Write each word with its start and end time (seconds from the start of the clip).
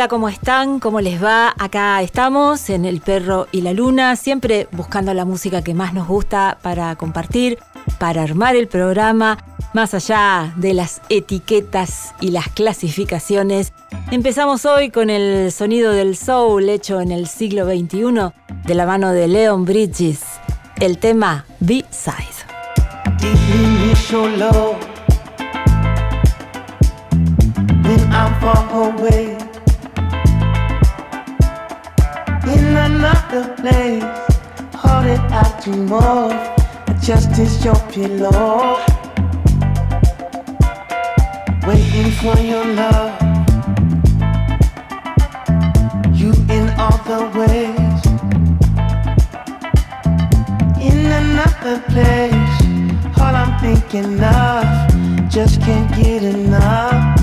Hola, 0.00 0.08
¿cómo 0.08 0.30
están? 0.30 0.80
¿Cómo 0.80 1.02
les 1.02 1.22
va? 1.22 1.54
Acá 1.58 2.00
estamos 2.00 2.70
en 2.70 2.86
El 2.86 3.02
Perro 3.02 3.48
y 3.52 3.60
la 3.60 3.74
Luna, 3.74 4.16
siempre 4.16 4.66
buscando 4.72 5.12
la 5.12 5.26
música 5.26 5.60
que 5.60 5.74
más 5.74 5.92
nos 5.92 6.08
gusta 6.08 6.56
para 6.62 6.96
compartir, 6.96 7.58
para 7.98 8.22
armar 8.22 8.56
el 8.56 8.66
programa, 8.66 9.36
más 9.74 9.92
allá 9.92 10.54
de 10.56 10.72
las 10.72 11.02
etiquetas 11.10 12.14
y 12.18 12.30
las 12.30 12.48
clasificaciones. 12.48 13.74
Empezamos 14.10 14.64
hoy 14.64 14.88
con 14.88 15.10
el 15.10 15.52
sonido 15.52 15.92
del 15.92 16.16
soul 16.16 16.70
hecho 16.70 17.02
en 17.02 17.12
el 17.12 17.26
siglo 17.26 17.66
XXI 17.66 18.32
de 18.64 18.74
la 18.74 18.86
mano 18.86 19.12
de 19.12 19.28
Leon 19.28 19.66
Bridges, 19.66 20.22
el 20.80 20.96
tema 20.96 21.44
B-Side. 21.58 22.40
In 32.46 32.76
another 32.76 33.54
place. 33.56 34.02
Hold 34.74 35.06
it 35.06 35.20
out 35.32 35.60
to 35.62 35.70
move, 35.70 36.32
just 37.00 37.30
as 37.38 37.64
your 37.64 37.76
pillow. 37.90 38.78
Waiting 41.66 42.10
for 42.20 42.38
your 42.40 42.64
love. 42.64 43.20
You 46.14 46.32
in 46.56 46.68
all 46.78 46.98
the 47.10 47.20
ways. 47.38 48.00
In 50.80 51.06
another 51.22 51.80
place. 51.92 52.56
All 53.18 53.34
I'm 53.34 53.58
thinking 53.60 54.22
of, 54.22 55.30
just 55.30 55.60
can't 55.60 55.94
get 55.94 56.22
enough. 56.22 57.19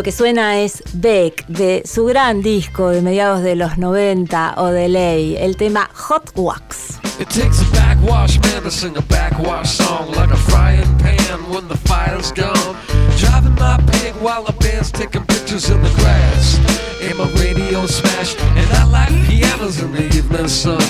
Lo 0.00 0.04
que 0.04 0.12
suena 0.12 0.58
es 0.60 0.82
Beck, 0.94 1.46
de 1.46 1.82
su 1.84 2.06
gran 2.06 2.40
disco 2.40 2.88
de 2.88 3.02
mediados 3.02 3.42
de 3.42 3.54
los 3.54 3.76
90 3.76 4.54
o 4.56 4.68
de 4.68 4.88
ley, 4.88 5.36
el 5.36 5.58
tema 5.58 5.90
Hot 5.92 6.30
Wax. 6.36 6.98
It 7.20 7.28
takes 7.28 7.60
a 7.60 7.70
backwash 7.74 8.38
man 8.38 8.62
to 8.62 8.70
sing 8.70 8.96
a 8.96 9.02
backwash 9.02 9.68
song 9.68 10.10
like 10.12 10.32
a 10.32 10.38
frying 10.38 10.88
pan 10.96 11.38
when 11.50 11.68
the 11.68 11.76
fire's 11.84 12.32
gone. 12.32 12.76
Driving 13.18 13.54
my 13.56 13.76
pig 13.92 14.14
while 14.22 14.42
the 14.42 14.54
band's 14.54 14.90
taking 14.90 15.22
pictures 15.26 15.68
in 15.68 15.82
the 15.82 15.92
grass. 16.00 16.58
And 17.02 17.18
my 17.18 17.28
radio 17.38 17.84
smashed, 17.84 18.40
and 18.56 18.70
I 18.72 18.84
like 18.84 19.12
pianos 19.28 19.82
in 19.82 19.92
the 19.92 20.06
evening 20.16 20.48
sun. 20.48 20.80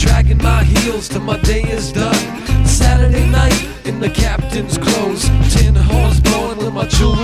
Dragging 0.00 0.38
my 0.38 0.64
heels 0.64 1.08
till 1.08 1.22
my 1.22 1.38
day 1.42 1.62
is 1.62 1.92
done. 1.92 2.66
Saturday 2.66 3.28
night 3.30 3.68
in 3.84 4.00
the 4.00 4.10
captain's 4.10 4.78
clothes. 4.78 5.28
Tin 5.54 5.76
horns 5.76 6.20
blowing 6.20 6.58
with 6.58 6.72
my 6.72 6.86
jewelry 6.86 7.17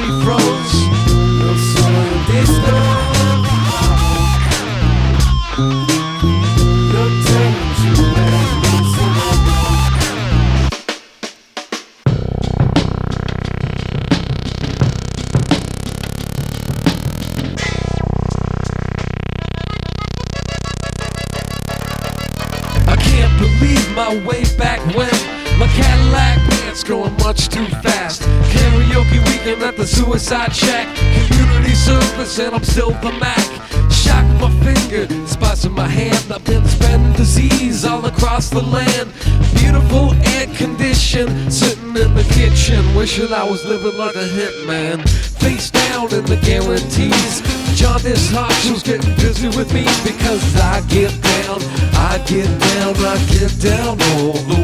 wishing 43.16 43.32
I 43.32 43.44
was 43.44 43.64
living 43.64 43.96
like 43.96 44.14
a 44.16 44.26
hitman. 44.26 45.08
Face 45.40 45.70
down 45.70 46.12
in 46.12 46.24
the 46.24 46.36
guarantees. 46.36 47.42
John, 47.78 48.00
this 48.02 48.30
hot 48.30 48.50
was 48.70 48.82
getting 48.82 49.14
busy 49.16 49.48
with 49.48 49.72
me 49.72 49.84
because 50.02 50.42
I 50.56 50.80
get 50.88 51.10
down, 51.22 51.60
I 51.94 52.18
get 52.26 52.46
down, 52.46 52.94
I 52.96 53.16
get 53.30 53.52
down 53.60 54.00
all 54.18 54.32
the 54.32 54.56
way. 54.56 54.63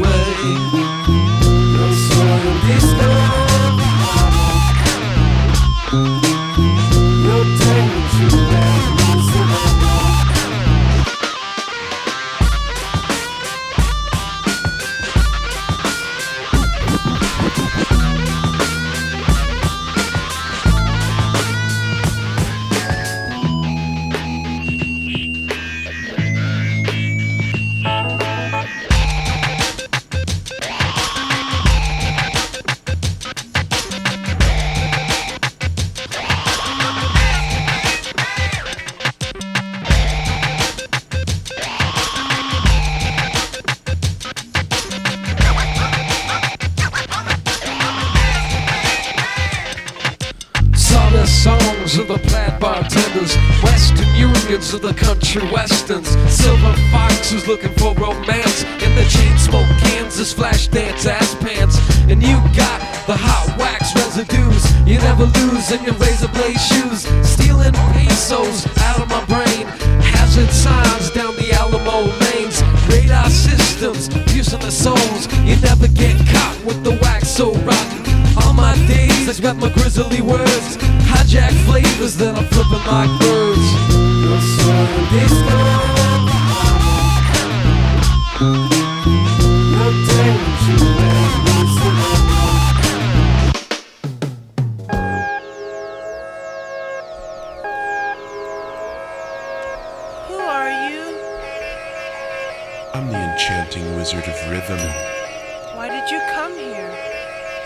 Country 55.10 55.42
westerns. 55.50 56.08
Silver 56.30 56.72
Fox 56.92 57.10
foxes 57.10 57.48
looking 57.48 57.74
for 57.74 57.92
romance. 57.94 58.62
In 58.78 58.94
the 58.94 59.04
chain 59.10 59.36
smoke 59.38 59.66
Kansas 59.82 60.32
flash 60.32 60.68
dance 60.68 61.04
ass 61.04 61.34
pants. 61.34 61.78
And 62.08 62.22
you 62.22 62.36
got 62.54 62.78
the 63.08 63.16
hot 63.18 63.56
wax 63.58 63.92
residues. 63.96 64.62
You 64.86 64.98
never 64.98 65.24
lose 65.24 65.72
in 65.72 65.82
your 65.82 65.94
razor 65.94 66.28
blade 66.28 66.60
shoes. 66.60 67.00
Stealing 67.26 67.74
pesos 67.90 68.66
out 68.86 69.00
of 69.02 69.08
my 69.08 69.24
brain. 69.26 69.66
Hazard 70.14 70.50
signs 70.50 71.10
down 71.10 71.34
the 71.34 71.50
Alamo 71.58 72.06
lanes. 72.22 72.62
Radar 72.86 73.28
systems 73.30 74.08
piercing 74.30 74.60
the 74.60 74.70
souls. 74.70 75.26
You 75.42 75.56
never 75.56 75.88
get 75.88 76.14
caught 76.30 76.56
with 76.64 76.84
the 76.84 76.94
wax 77.02 77.28
so 77.28 77.52
rotten. 77.66 77.98
All 78.38 78.52
my 78.52 78.76
days 78.86 79.40
I 79.40 79.42
got 79.42 79.56
my 79.56 79.70
grizzly 79.70 80.22
words. 80.22 80.76
Hijack 81.10 81.50
flavors 81.66 82.16
that 82.18 82.36
I'm 82.38 82.46
flipping 82.54 82.86
like 82.86 83.10
birds. 83.18 83.89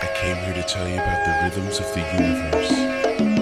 I 0.03 0.09
came 0.21 0.37
here 0.37 0.55
to 0.55 0.63
tell 0.63 0.89
you 0.89 0.95
about 0.95 1.25
the 1.25 1.33
rhythms 1.45 1.79
of 1.79 1.87
the 1.95 2.01
universe. 2.01 3.34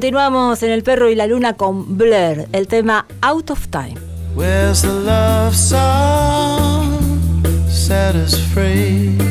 Continuamos 0.00 0.62
en 0.62 0.70
El 0.70 0.82
Perro 0.82 1.10
y 1.10 1.14
la 1.14 1.26
Luna 1.26 1.52
con 1.52 1.98
Blur, 1.98 2.46
el 2.52 2.68
tema 2.68 3.04
Out 3.20 3.50
of 3.50 3.68
Time. 3.68 3.96
Where's 4.34 4.80
the 4.80 4.88
love 4.88 5.54
set 7.68 8.14
us 8.16 8.34
free? 8.54 9.30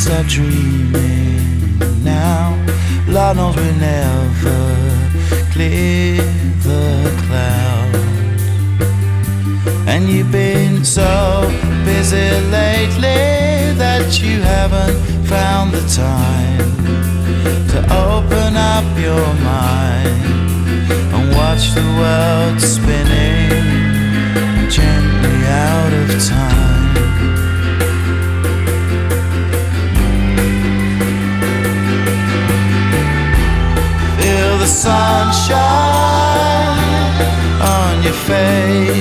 nights 0.00 0.10
are 0.10 0.28
dreaming 0.28 1.78
now. 2.04 2.54
Lord 3.06 3.36
knows 3.36 3.56
we 3.56 3.70
never 3.78 4.60
clear 5.52 6.16
the 6.62 7.22
clouds. 7.26 7.98
And 9.86 10.08
you've 10.08 10.30
been 10.30 10.84
so 10.84 11.42
busy 11.84 12.30
lately 12.50 13.74
that 13.76 14.20
you 14.22 14.40
haven't 14.40 15.26
found 15.26 15.72
the 15.72 15.82
time 15.88 16.76
to 17.68 17.78
open 17.92 18.56
up 18.56 18.84
your 18.98 19.34
mind 19.42 20.22
and 21.14 21.34
watch 21.34 21.72
the 21.74 21.86
world 21.98 22.60
spinning 22.60 23.50
gently 24.70 25.46
out 25.46 25.92
of 25.92 26.28
time. 26.28 26.99
sunshine 34.80 35.60
on 37.60 38.02
your 38.02 38.16
face. 38.30 38.96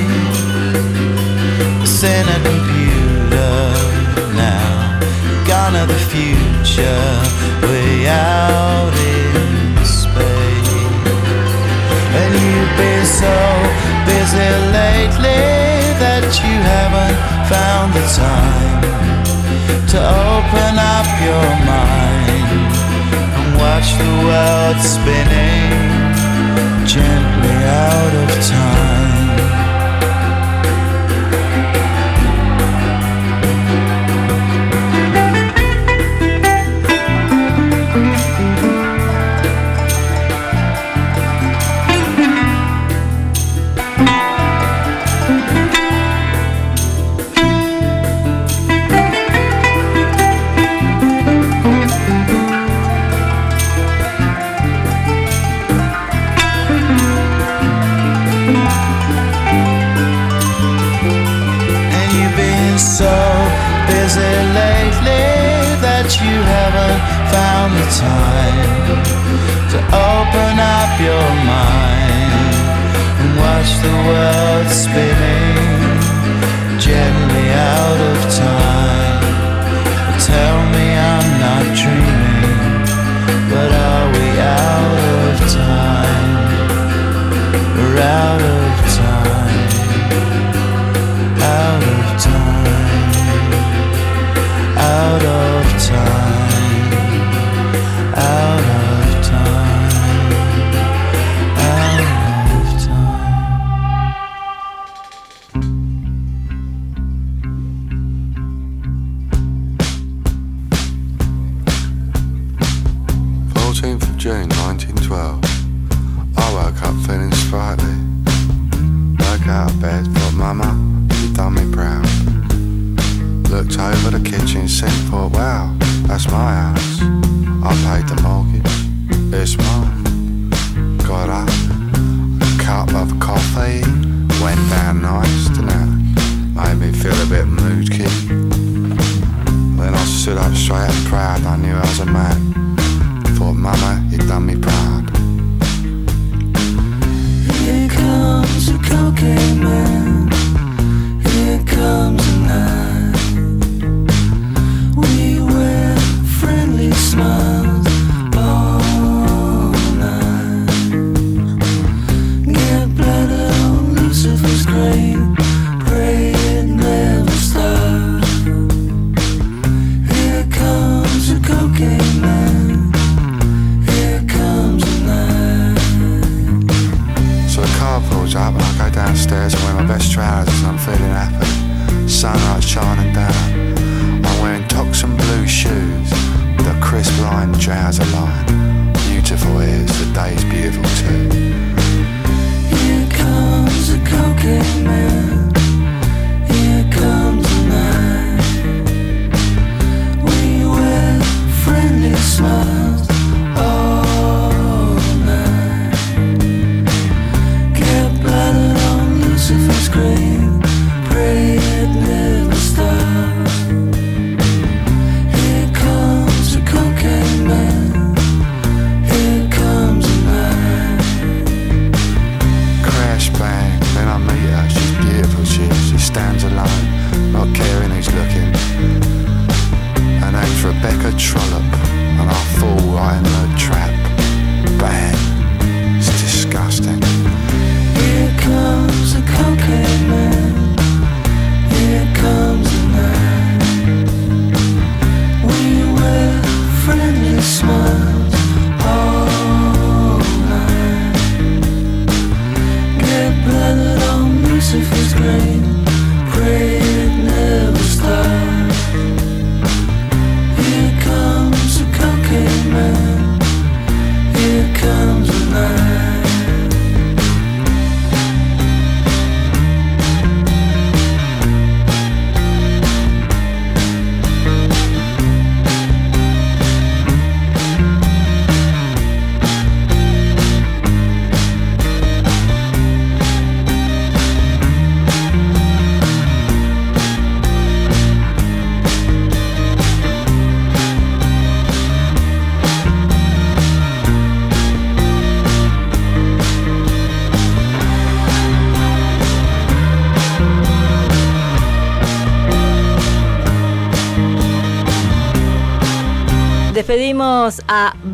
It's 1.84 2.04
in 2.04 2.26
a 2.28 2.40
computer 2.44 3.56
now, 4.36 5.00
gone 5.48 5.78
are 5.80 5.88
the 5.88 6.02
future, 6.12 7.08
way 7.64 8.10
out 8.10 8.94
in 9.16 9.80
space. 9.86 10.92
And 12.20 12.32
you've 12.44 12.76
been 12.84 13.06
so 13.24 13.36
busy 14.10 14.52
lately 14.80 15.48
that 16.04 16.28
you 16.44 16.56
haven't 16.74 17.18
found 17.48 17.88
the 17.96 18.06
time 18.20 18.84
to 19.92 20.00
open 20.28 20.74
up 20.76 21.08
your 21.24 21.48
mind 21.66 21.99
watch 23.80 23.92
the 23.98 24.12
world 24.26 24.78
spinning 24.82 25.72
gently 26.86 27.64
out 27.64 28.14
of 28.14 28.46
time. 28.46 29.09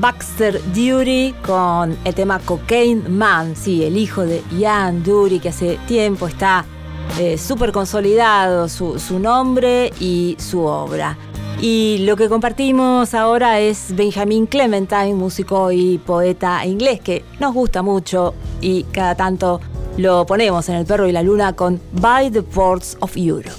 Baxter 0.06 0.62
Dury 0.72 1.34
con 1.44 1.98
el 2.04 2.14
tema 2.14 2.38
Cocaine 2.38 3.10
Man, 3.10 3.56
sí, 3.56 3.84
el 3.84 3.98
hijo 3.98 4.22
de 4.22 4.44
Ian 4.56 5.02
Dury, 5.02 5.40
que 5.40 5.50
hace 5.50 5.80
tiempo 5.88 6.28
está 6.28 6.64
eh, 7.20 7.40
súper 7.40 7.72
consolidado 7.72 8.70
su, 8.70 9.00
nombre 9.18 9.92
y 10.00 10.38
su 10.38 10.64
obra. 10.64 11.18
Y 11.60 12.04
lo 12.06 12.16
que 12.18 12.30
compartimos 12.30 13.16
ahora 13.16 13.60
es 13.60 13.96
Benjamin 13.96 14.46
Clementine, 14.46 15.16
músico 15.16 15.72
y 15.72 15.98
poeta 15.98 16.64
inglés 16.68 17.02
que 17.02 17.26
nos 17.40 17.56
gusta 17.56 17.82
mucho 17.82 18.36
y 18.62 18.84
cada 18.84 19.16
tanto 19.16 19.60
lo 19.98 20.28
ponemos 20.28 20.70
en 20.70 20.76
el 20.76 20.86
perro 20.86 21.08
y 21.08 21.14
la 21.14 21.24
luna 21.24 21.54
con 21.54 21.82
By 21.94 22.30
the 22.30 22.44
Ports 22.44 22.96
of 23.00 23.18
Europe. 23.18 23.56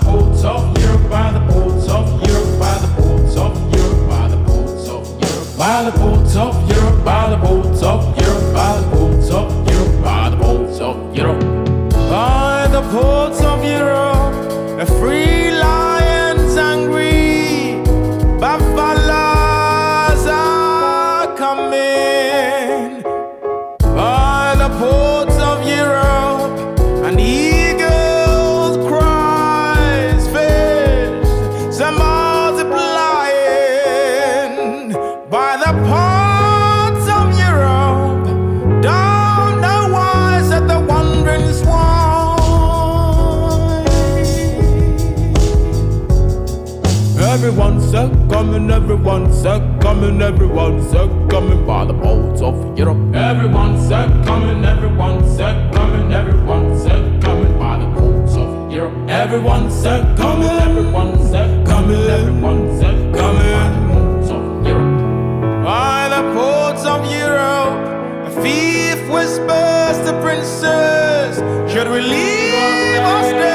The 0.00 0.44
of 0.44 0.78
Europe, 0.78 1.10
by 1.10 1.32
the 1.32 1.40
ports 1.52 1.88
of 1.88 2.26
Europe, 2.26 2.58
by 2.58 2.78
the 2.78 2.88
ports 3.02 3.36
of 3.36 3.74
Europe, 3.74 4.08
by 4.08 4.28
the 4.28 4.36
ports 4.44 4.88
of 4.88 5.20
Europe, 5.20 5.58
by 5.58 5.84
the 5.84 5.92
ports 5.92 6.36
of 6.36 6.70
Europe, 6.70 7.04
by 7.04 7.30
the 7.30 7.36
ports 7.36 7.82
of 7.82 8.18
Europe, 8.18 8.54
by 8.54 8.80
the 8.80 8.88
ports 8.90 9.30
of 9.30 9.68
Europe, 9.68 10.02
by 10.02 10.30
the 10.30 10.36
ports 10.36 10.80
of 10.80 11.16
Europe, 11.16 11.40
by 12.10 12.68
the 12.68 12.82
ports 12.90 13.40
of 13.42 13.64
Europe, 13.64 14.01
Everyone 49.12 49.34
said 49.42 49.82
coming, 49.82 50.22
everyone 50.22 50.82
said 50.90 51.10
coming 51.30 51.66
by 51.66 51.84
the 51.84 51.92
boats 51.92 52.40
of 52.40 52.78
Europe. 52.78 53.14
Everyone 53.14 53.78
said 53.78 54.08
coming, 54.24 54.64
everyone 54.64 55.20
said 55.36 55.74
coming, 55.74 56.10
everyone 56.14 56.78
said 56.78 57.22
coming 57.22 57.58
by 57.58 57.76
the 57.76 57.84
boats 57.88 58.36
of 58.36 58.72
Europe. 58.72 58.94
Everyone 59.10 59.70
said 59.70 60.16
coming, 60.16 60.48
everyone 60.48 61.18
said 61.28 61.66
coming, 61.66 62.00
everyone 62.00 62.80
said 62.80 63.14
coming. 63.14 63.52
By 65.62 66.08
the 66.08 66.22
ports 66.32 66.86
of 66.86 67.04
Europe, 67.12 68.28
a 68.28 68.30
thief 68.42 68.98
whispers 69.12 69.98
to 70.06 70.18
princes, 70.22 71.36
should 71.70 71.88
we 71.90 72.00
leave 72.00 72.98
Australia? 72.98 73.51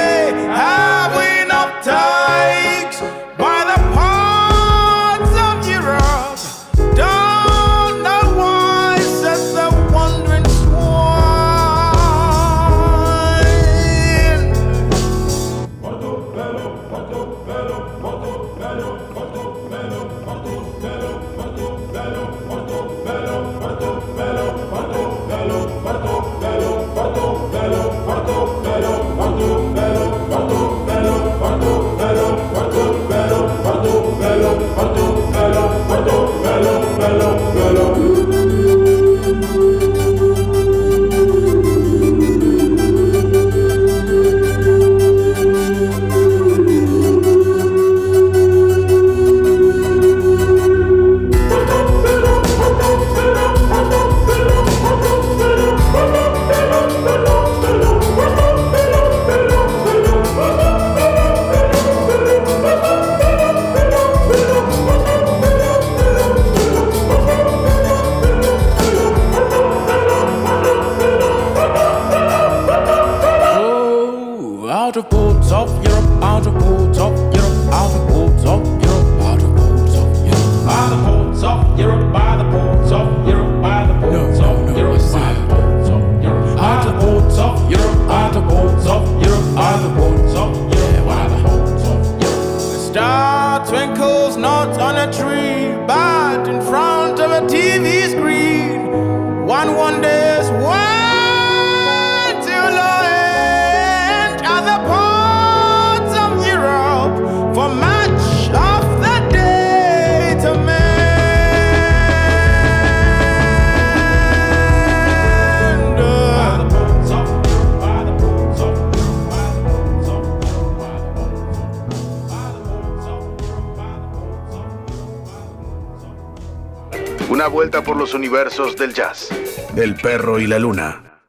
Vuelta 127.68 127.84
por 127.84 127.98
los 127.98 128.14
universos 128.14 128.78
del 128.78 128.94
jazz. 128.94 129.28
El 129.76 129.96
perro 129.96 130.40
y 130.40 130.48
la 130.48 130.58
luna. 130.58 131.20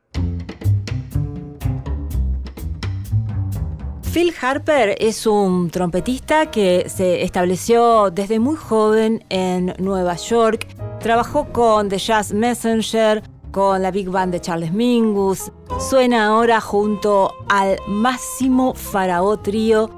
Phil 4.13 4.33
Harper 4.41 4.95
es 5.01 5.27
un 5.27 5.69
trompetista 5.69 6.49
que 6.53 6.89
se 6.89 7.25
estableció 7.25 8.11
desde 8.13 8.39
muy 8.39 8.55
joven 8.55 9.25
en 9.31 9.75
Nueva 9.79 10.15
York. 10.15 10.69
Trabajó 11.01 11.53
con 11.53 11.89
The 11.89 11.99
Jazz 11.99 12.33
Messenger, 12.33 13.21
con 13.51 13.83
la 13.83 13.91
Big 13.91 14.09
Band 14.09 14.33
de 14.33 14.41
Charles 14.41 14.73
Mingus. 14.73 15.51
Suena 15.91 16.27
ahora 16.27 16.61
junto 16.61 17.35
al 17.49 17.79
máximo 17.89 18.75
Faraó 18.75 19.41
Trío 19.41 19.91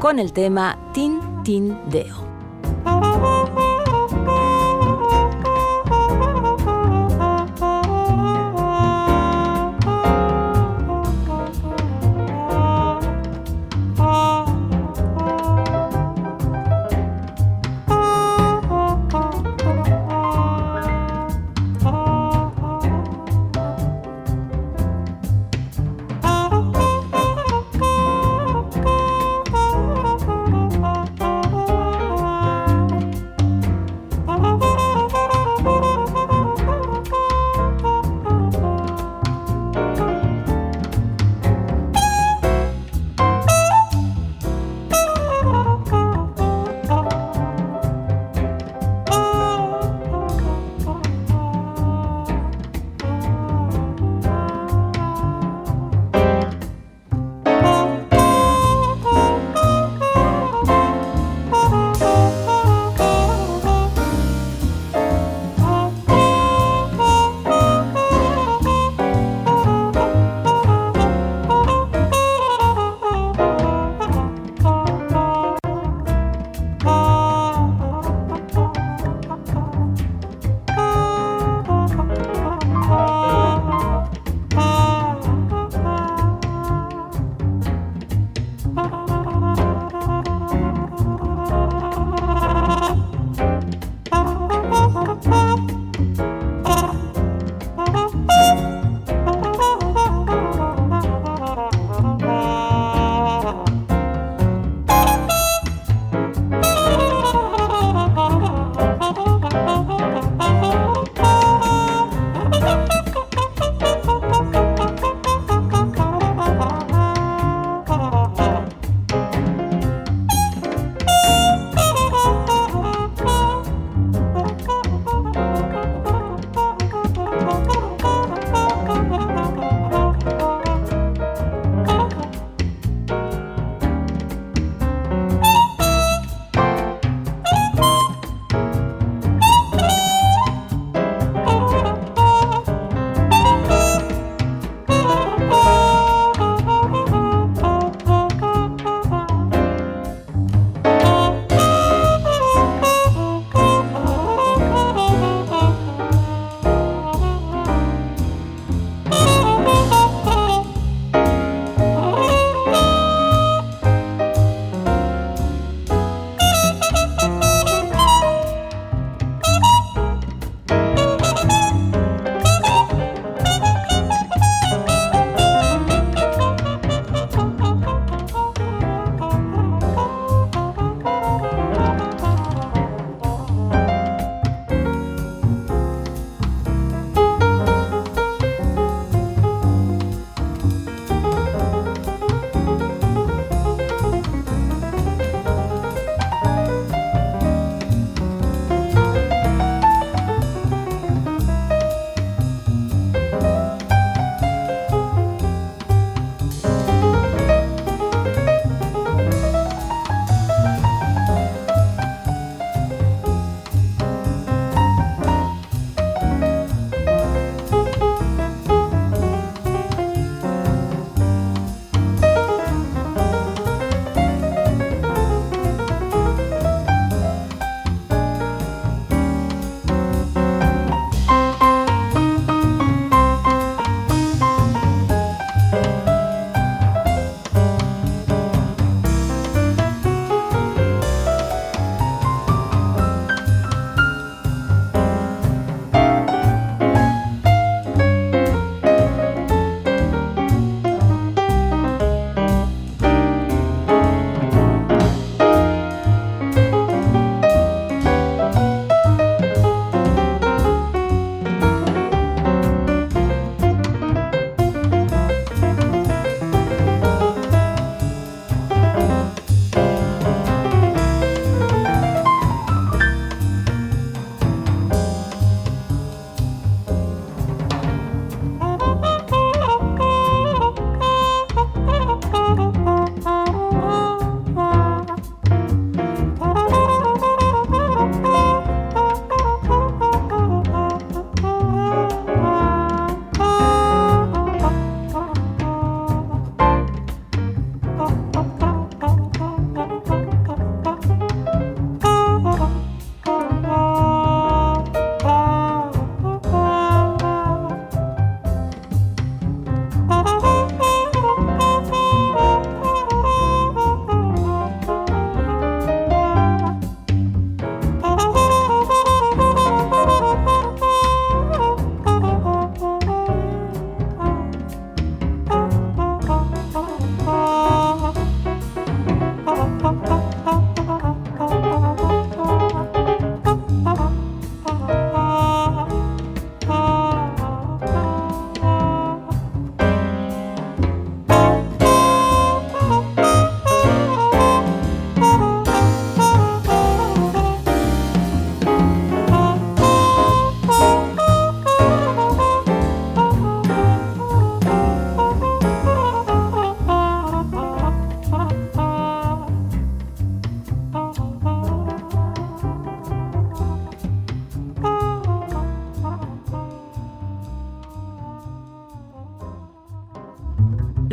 con 0.00 0.18
el 0.18 0.32
tema 0.32 0.90
Tin 0.92 1.20
Tin 1.44 1.78
Deo. 1.88 2.23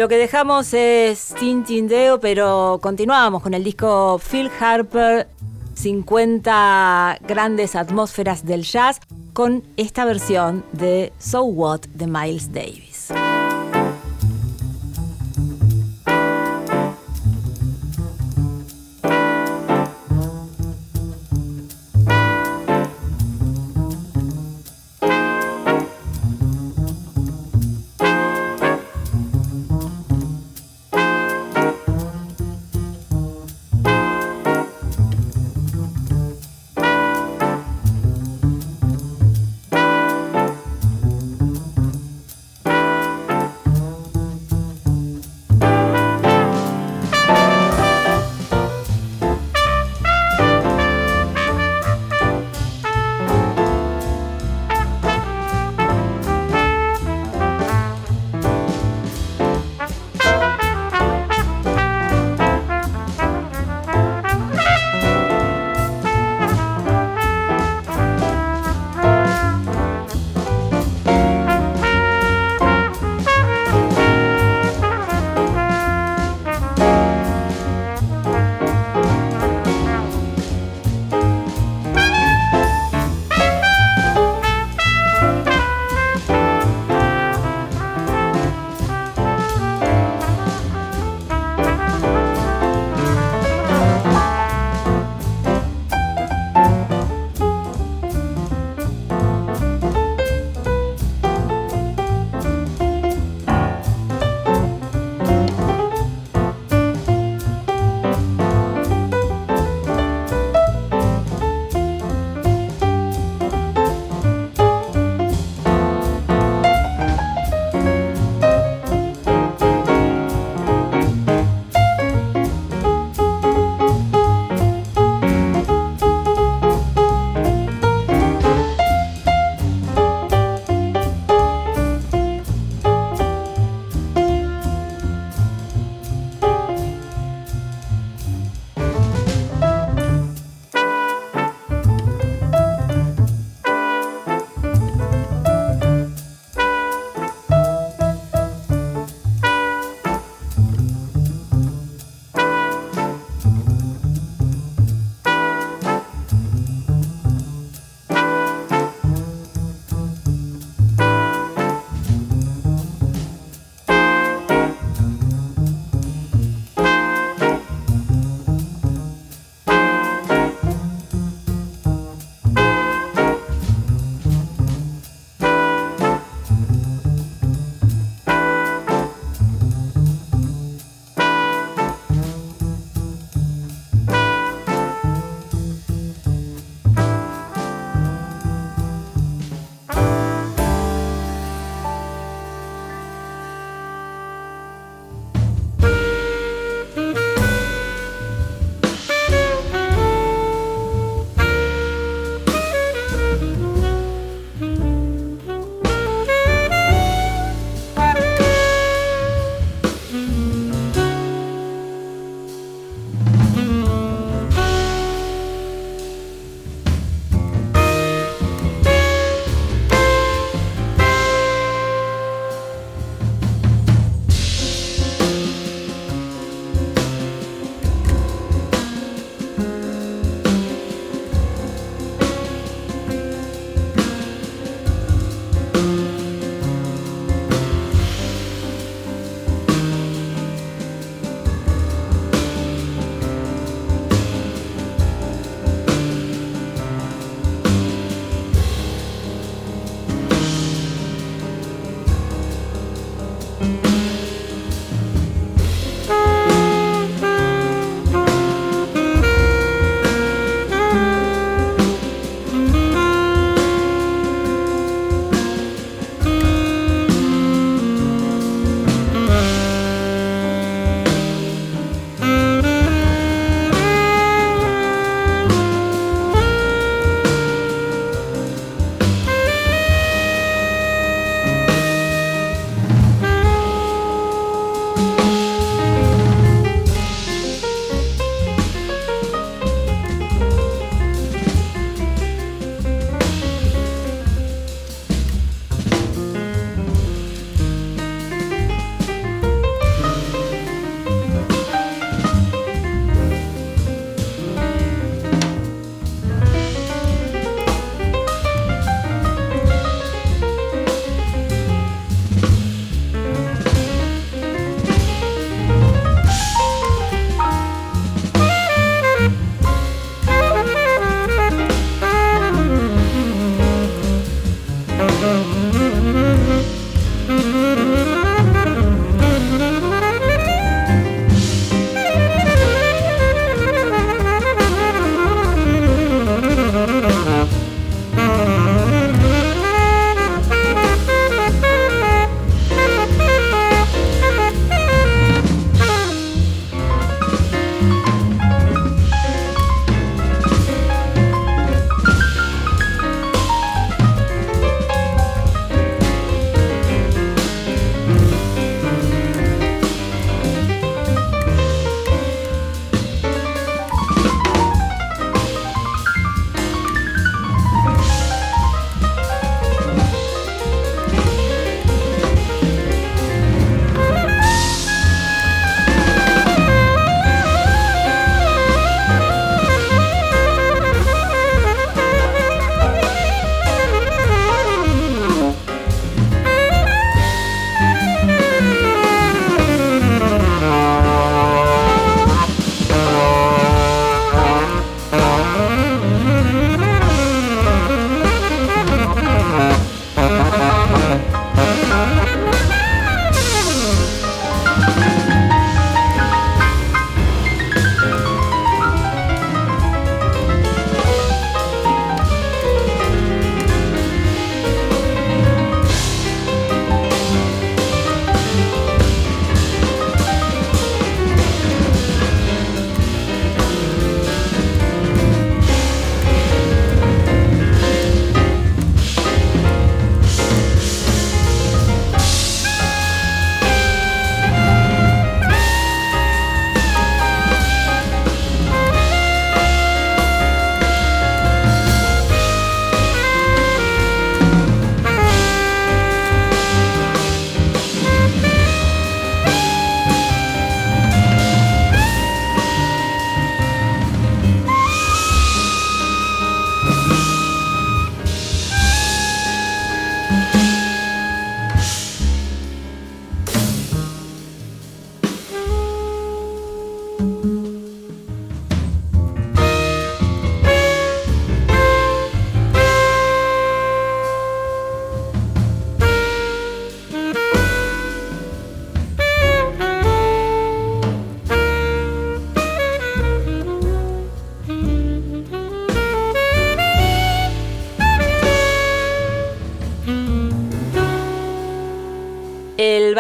Lo 0.02 0.08
que 0.08 0.18
dejamos 0.18 0.74
es 0.74 1.36
Tintindeo, 1.40 2.20
pero 2.20 2.80
continuamos 2.82 3.44
con 3.44 3.54
el 3.54 3.64
disco 3.64 4.18
Phil 4.18 4.50
Harper, 4.60 5.28
50 5.76 7.20
grandes 7.28 7.76
atmósferas 7.76 8.44
del 8.44 8.64
jazz, 8.64 9.00
con 9.34 9.64
esta 9.78 10.04
versión 10.06 10.66
de 10.72 11.14
So 11.20 11.44
What 11.44 11.82
de 11.94 12.08
Miles 12.08 12.52
Davis. 12.52 12.91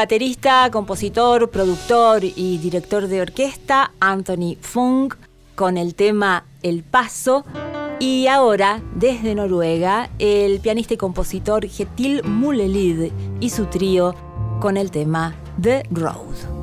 Baterista, 0.02 0.72
compositor, 0.72 1.52
productor 1.52 2.24
y 2.24 2.58
director 2.58 3.08
de 3.08 3.22
orquesta 3.22 3.91
Anthony 3.99 4.58
Fung 4.60 5.14
con 5.54 5.78
el 5.78 5.93
tema 5.93 6.45
El 6.64 6.82
Paso. 6.82 7.45
Y 7.99 8.26
ahora, 8.26 8.82
desde 8.95 9.36
Noruega, 9.36 10.10
el 10.18 10.60
pianista 10.60 10.95
y 10.95 10.97
compositor 10.97 11.68
Getil 11.68 12.24
Mulelid 12.24 13.12
y 13.39 13.49
su 13.52 13.66
trío 13.66 14.16
con 14.60 14.76
el 14.76 14.89
tema 14.89 15.36
The 15.62 15.84
Road. 15.91 16.61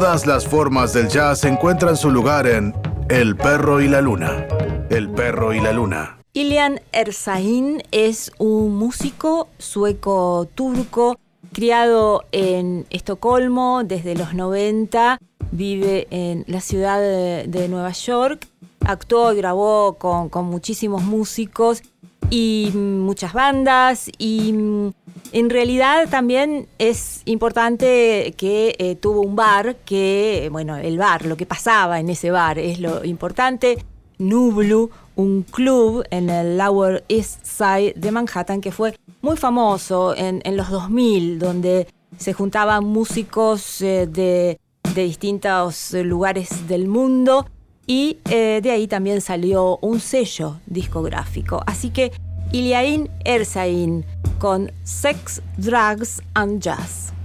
Todas 0.00 0.26
las 0.26 0.48
formas 0.48 0.94
del 0.94 1.08
jazz 1.08 1.44
encuentran 1.44 1.94
su 1.94 2.10
lugar 2.10 2.46
en 2.46 2.74
El 3.10 3.36
perro 3.36 3.82
y 3.82 3.86
la 3.86 4.00
luna. 4.00 4.46
El 4.88 5.10
perro 5.10 5.52
y 5.52 5.60
la 5.60 5.74
luna. 5.74 6.16
Ilian 6.32 6.80
Ersain 6.92 7.82
es 7.90 8.32
un 8.38 8.76
músico 8.76 9.48
sueco-turco 9.58 11.18
criado 11.52 12.24
en 12.32 12.86
Estocolmo 12.88 13.82
desde 13.84 14.14
los 14.14 14.32
90, 14.32 15.18
vive 15.50 16.06
en 16.10 16.44
la 16.46 16.62
ciudad 16.62 16.98
de, 16.98 17.44
de 17.46 17.68
Nueva 17.68 17.92
York, 17.92 18.48
actuó 18.86 19.34
y 19.34 19.36
grabó 19.36 19.98
con, 19.98 20.30
con 20.30 20.46
muchísimos 20.46 21.02
músicos 21.02 21.82
y 22.30 22.70
muchas 22.74 23.34
bandas 23.34 24.10
y 24.16 24.54
mm, 24.54 24.92
en 25.32 25.50
realidad 25.50 26.08
también 26.08 26.68
es 26.78 27.22
importante 27.24 28.34
que 28.36 28.74
eh, 28.78 28.96
tuvo 28.96 29.22
un 29.22 29.36
bar 29.36 29.76
que, 29.84 30.48
bueno, 30.50 30.76
el 30.76 30.98
bar, 30.98 31.26
lo 31.26 31.36
que 31.36 31.46
pasaba 31.46 32.00
en 32.00 32.08
ese 32.08 32.30
bar 32.30 32.58
es 32.58 32.80
lo 32.80 33.04
importante. 33.04 33.84
Nublu, 34.18 34.90
un 35.16 35.42
club 35.42 36.04
en 36.10 36.30
el 36.30 36.58
Lower 36.58 37.04
East 37.08 37.44
Side 37.44 37.94
de 37.96 38.10
Manhattan 38.10 38.60
que 38.60 38.72
fue 38.72 38.94
muy 39.22 39.36
famoso 39.36 40.14
en, 40.16 40.42
los 40.56 40.70
2000, 40.70 41.38
donde 41.38 41.86
se 42.18 42.32
juntaban 42.32 42.84
músicos 42.84 43.80
eh, 43.82 44.06
de, 44.06 44.58
de 44.94 45.02
distintos 45.02 45.92
lugares 45.92 46.68
del 46.68 46.88
mundo 46.88 47.46
y 47.86 48.18
eh, 48.30 48.60
de 48.62 48.70
ahí 48.70 48.86
también 48.86 49.20
salió 49.20 49.78
un 49.78 50.00
sello 50.00 50.60
discográfico. 50.66 51.62
Así 51.66 51.90
que 51.90 52.12
Iliain 52.52 53.10
Ersain 53.24 54.04
con 54.40 54.72
Sex, 54.84 55.40
Drugs 55.58 56.22
and 56.34 56.62
Jazz. 56.62 57.19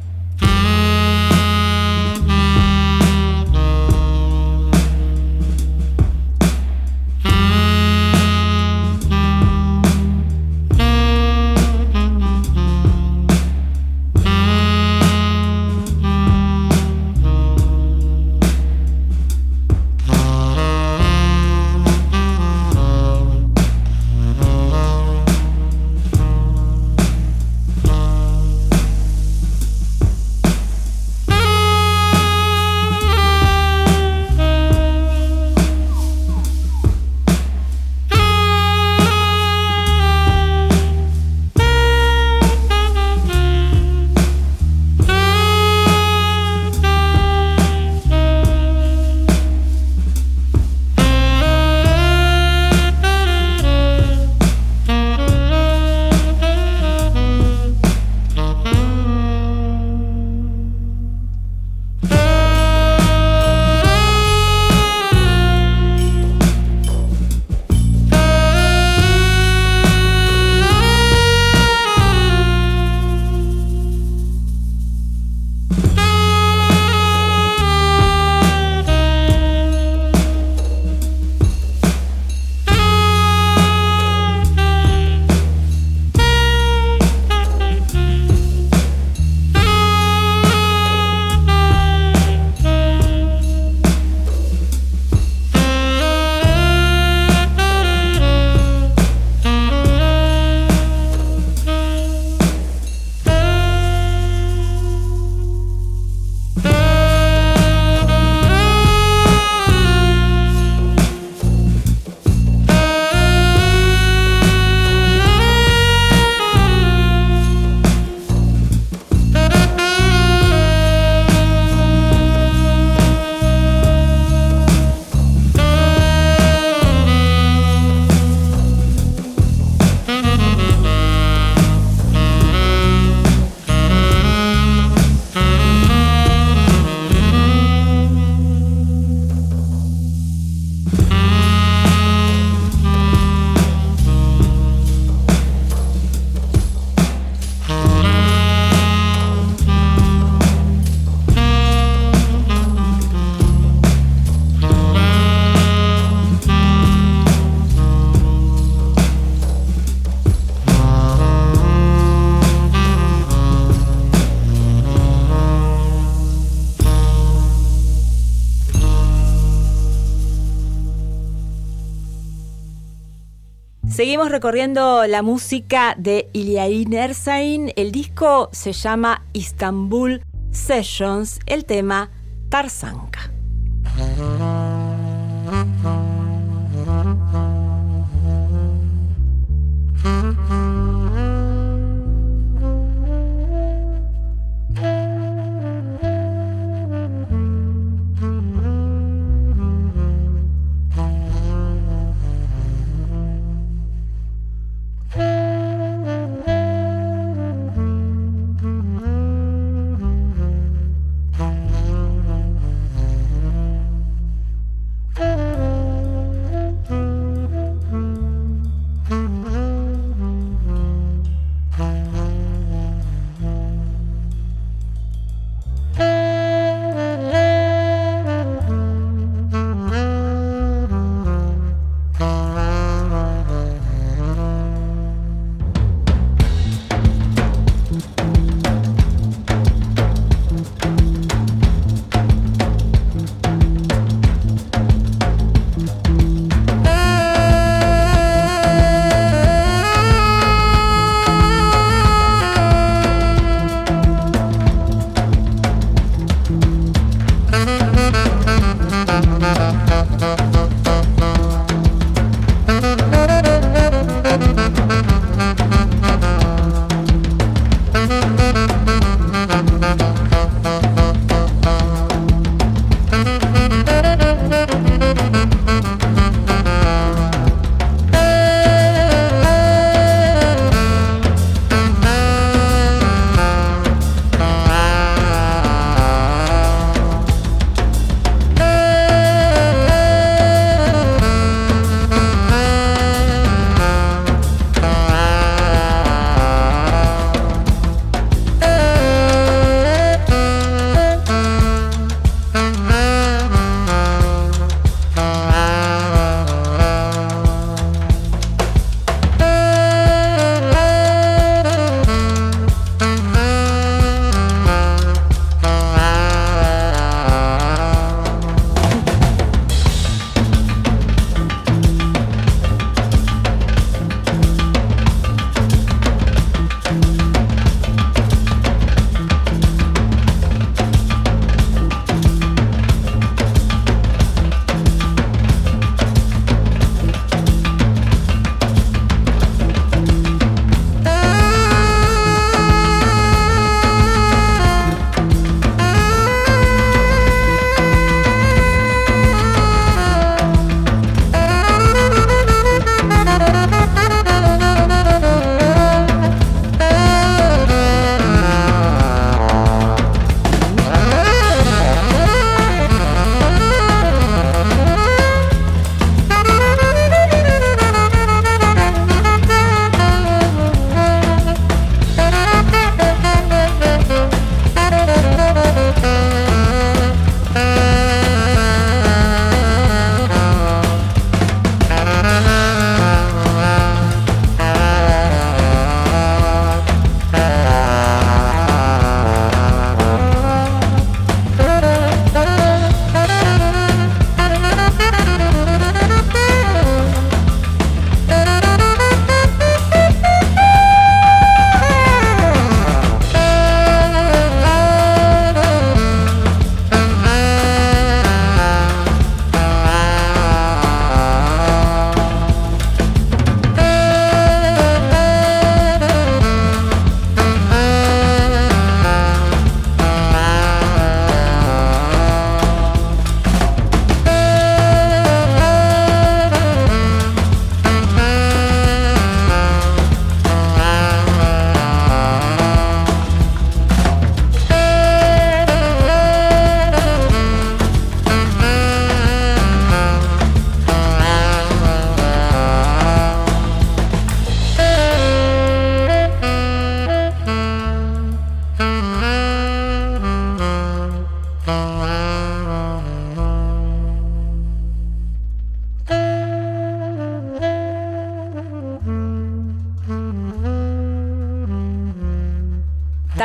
Recorriendo 174.29 175.05
la 175.07 175.21
música 175.21 175.95
de 175.97 176.29
Iliain 176.33 176.93
Ersain. 176.93 177.71
El 177.75 177.91
disco 177.91 178.49
se 178.51 178.73
llama 178.73 179.23
Istanbul 179.33 180.21
Sessions, 180.51 181.39
el 181.45 181.65
tema 181.65 182.09
Tarzanka. 182.49 183.34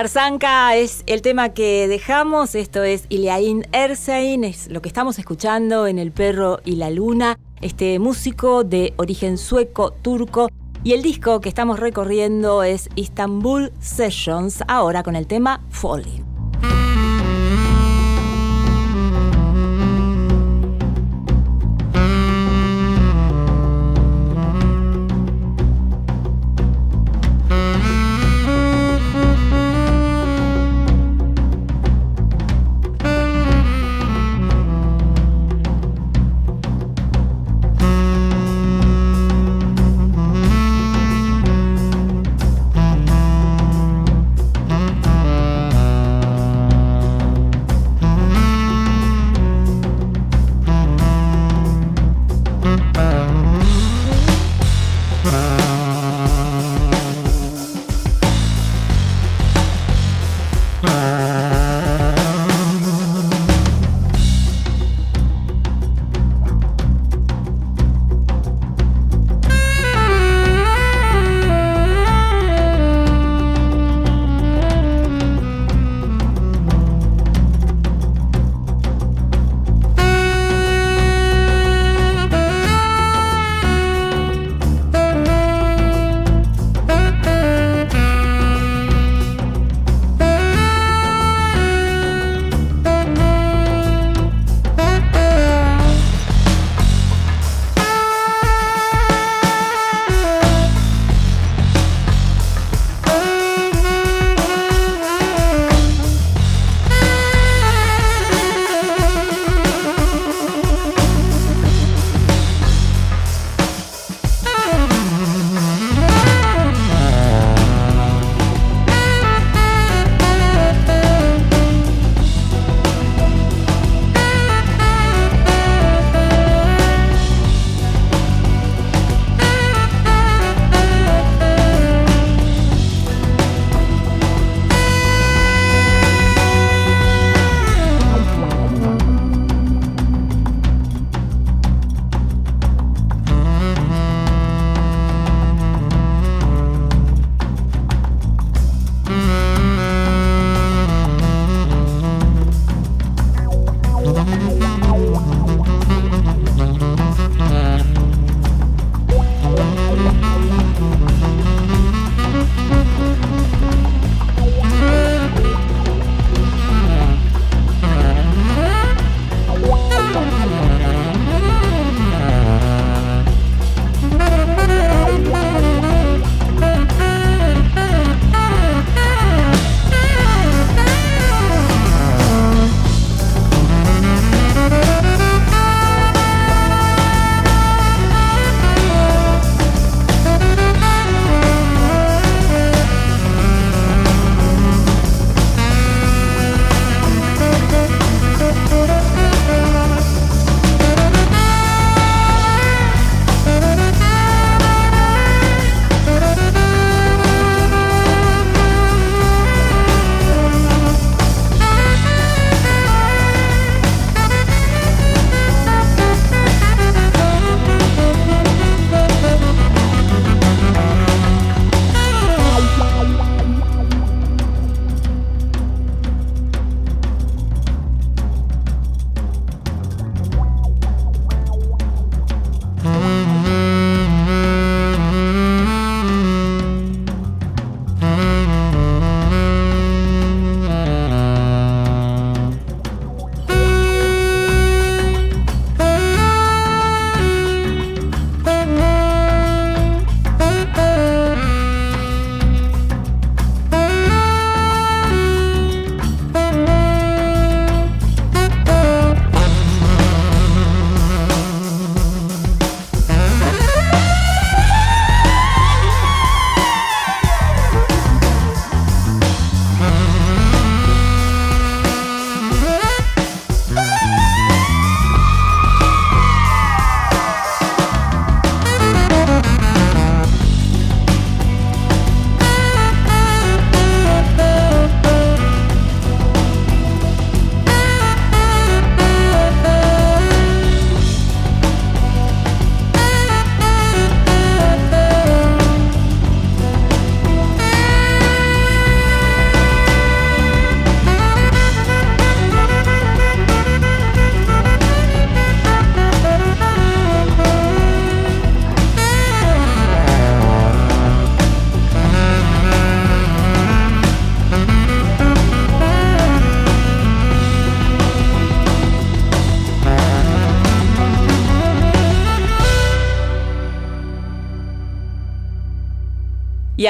Tarzanka 0.00 0.76
es 0.76 1.02
el 1.04 1.20
tema 1.20 1.50
que 1.50 1.86
dejamos, 1.86 2.54
esto 2.54 2.82
es 2.82 3.04
Iliain 3.10 3.66
Ersein, 3.70 4.44
es 4.44 4.70
lo 4.70 4.80
que 4.80 4.88
estamos 4.88 5.18
escuchando 5.18 5.86
en 5.86 5.98
El 5.98 6.10
perro 6.10 6.60
y 6.64 6.76
la 6.76 6.88
luna, 6.88 7.38
este 7.60 7.98
músico 7.98 8.64
de 8.64 8.94
origen 8.96 9.36
sueco-turco 9.36 10.48
y 10.82 10.94
el 10.94 11.02
disco 11.02 11.42
que 11.42 11.50
estamos 11.50 11.78
recorriendo 11.78 12.62
es 12.62 12.88
Istanbul 12.94 13.72
Sessions, 13.78 14.64
ahora 14.68 15.02
con 15.02 15.16
el 15.16 15.26
tema 15.26 15.60
Falling. 15.68 16.19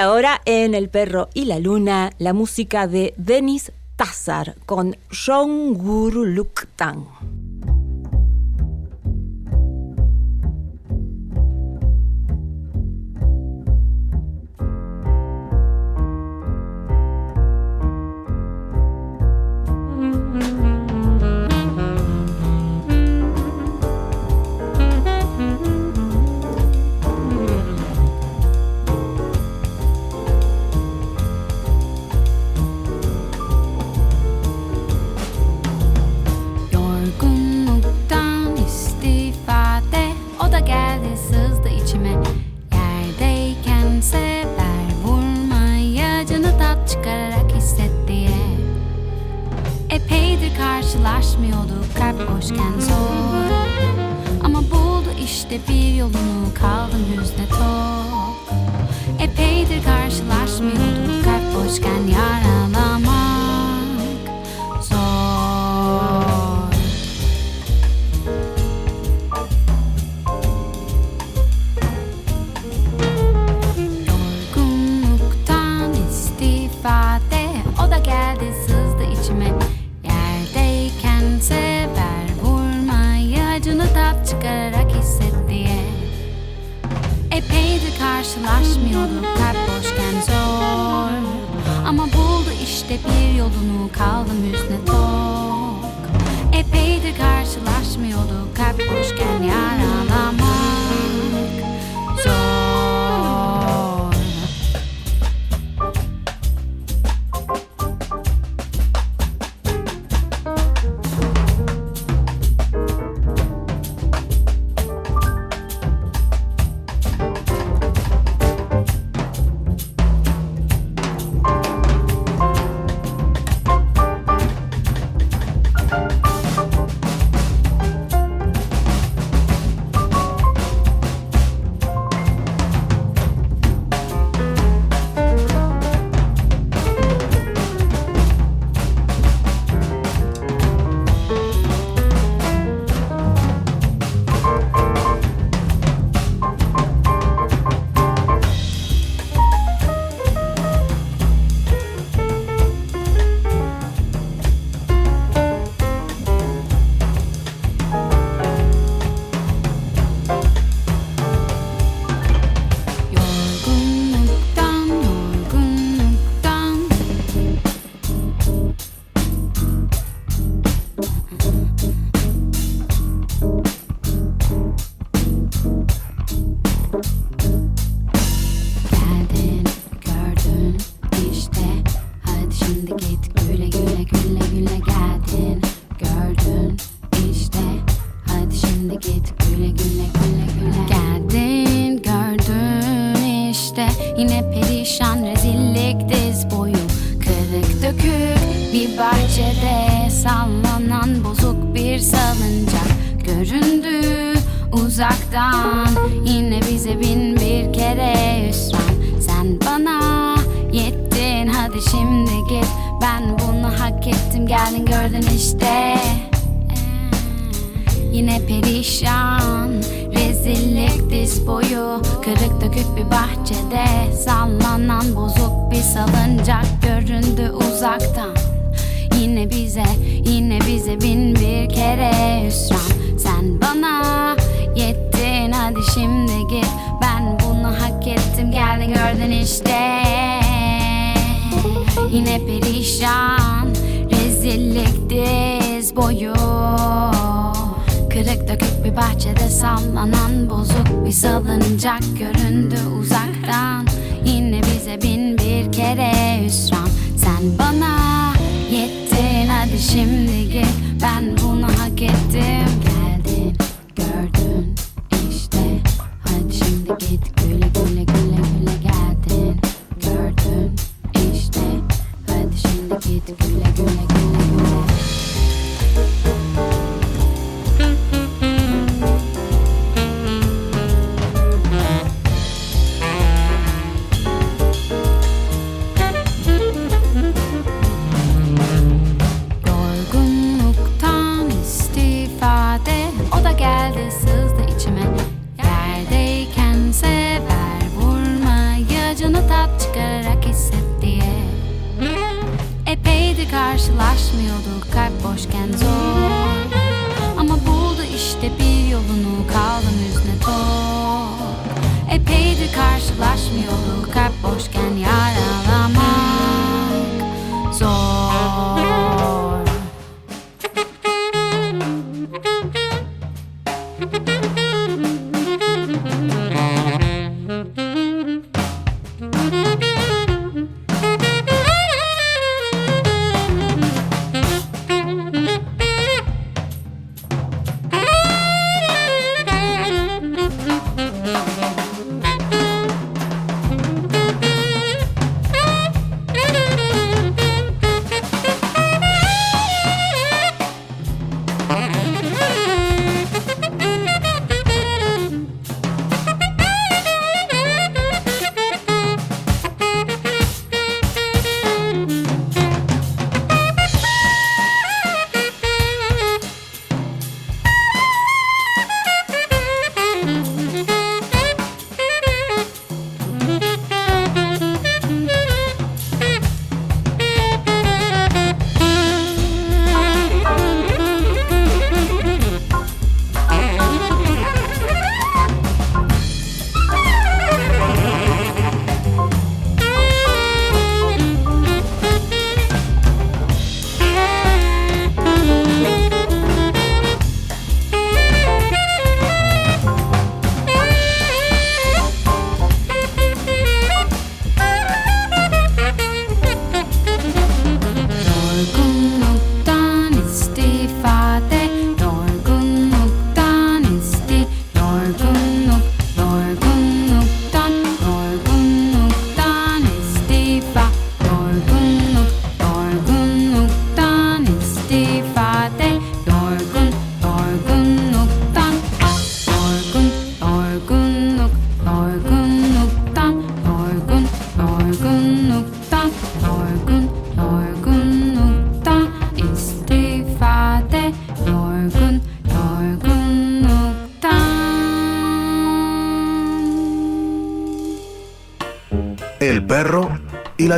ahora 0.01 0.41
en 0.47 0.75
El 0.75 0.89
perro 0.89 1.29
y 1.35 1.45
la 1.45 1.59
luna, 1.59 2.11
la 2.19 2.33
música 2.33 2.87
de 2.87 3.13
Denis 3.17 3.71
Tazar 3.97 4.57
con 4.65 4.97
John 5.11 5.75
Guru 5.75 6.25
Luktang. 6.25 7.07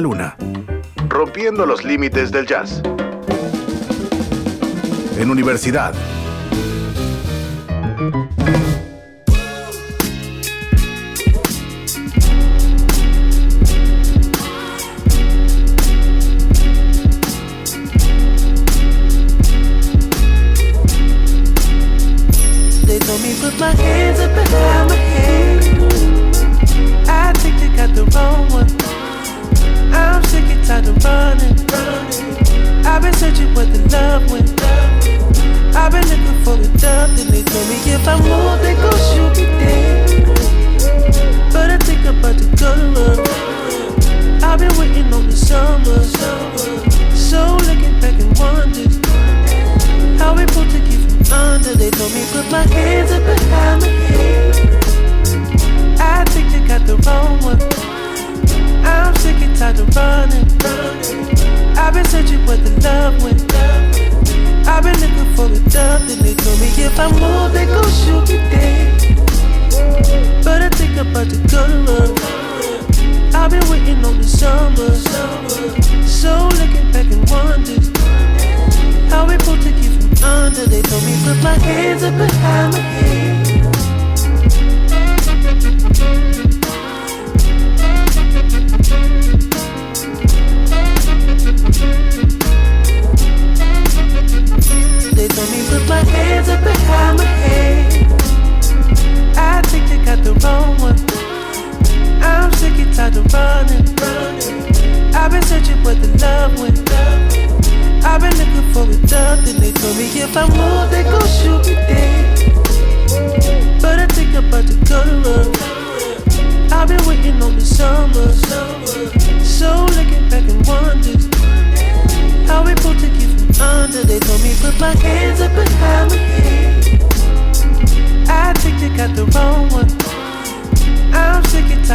luna. 0.03 0.37
Rompiendo 1.09 1.65
los 1.65 1.85
límites 1.85 2.33
del 2.33 2.47
jazz. 2.47 2.83
En 5.19 5.31
universidad 5.31 5.95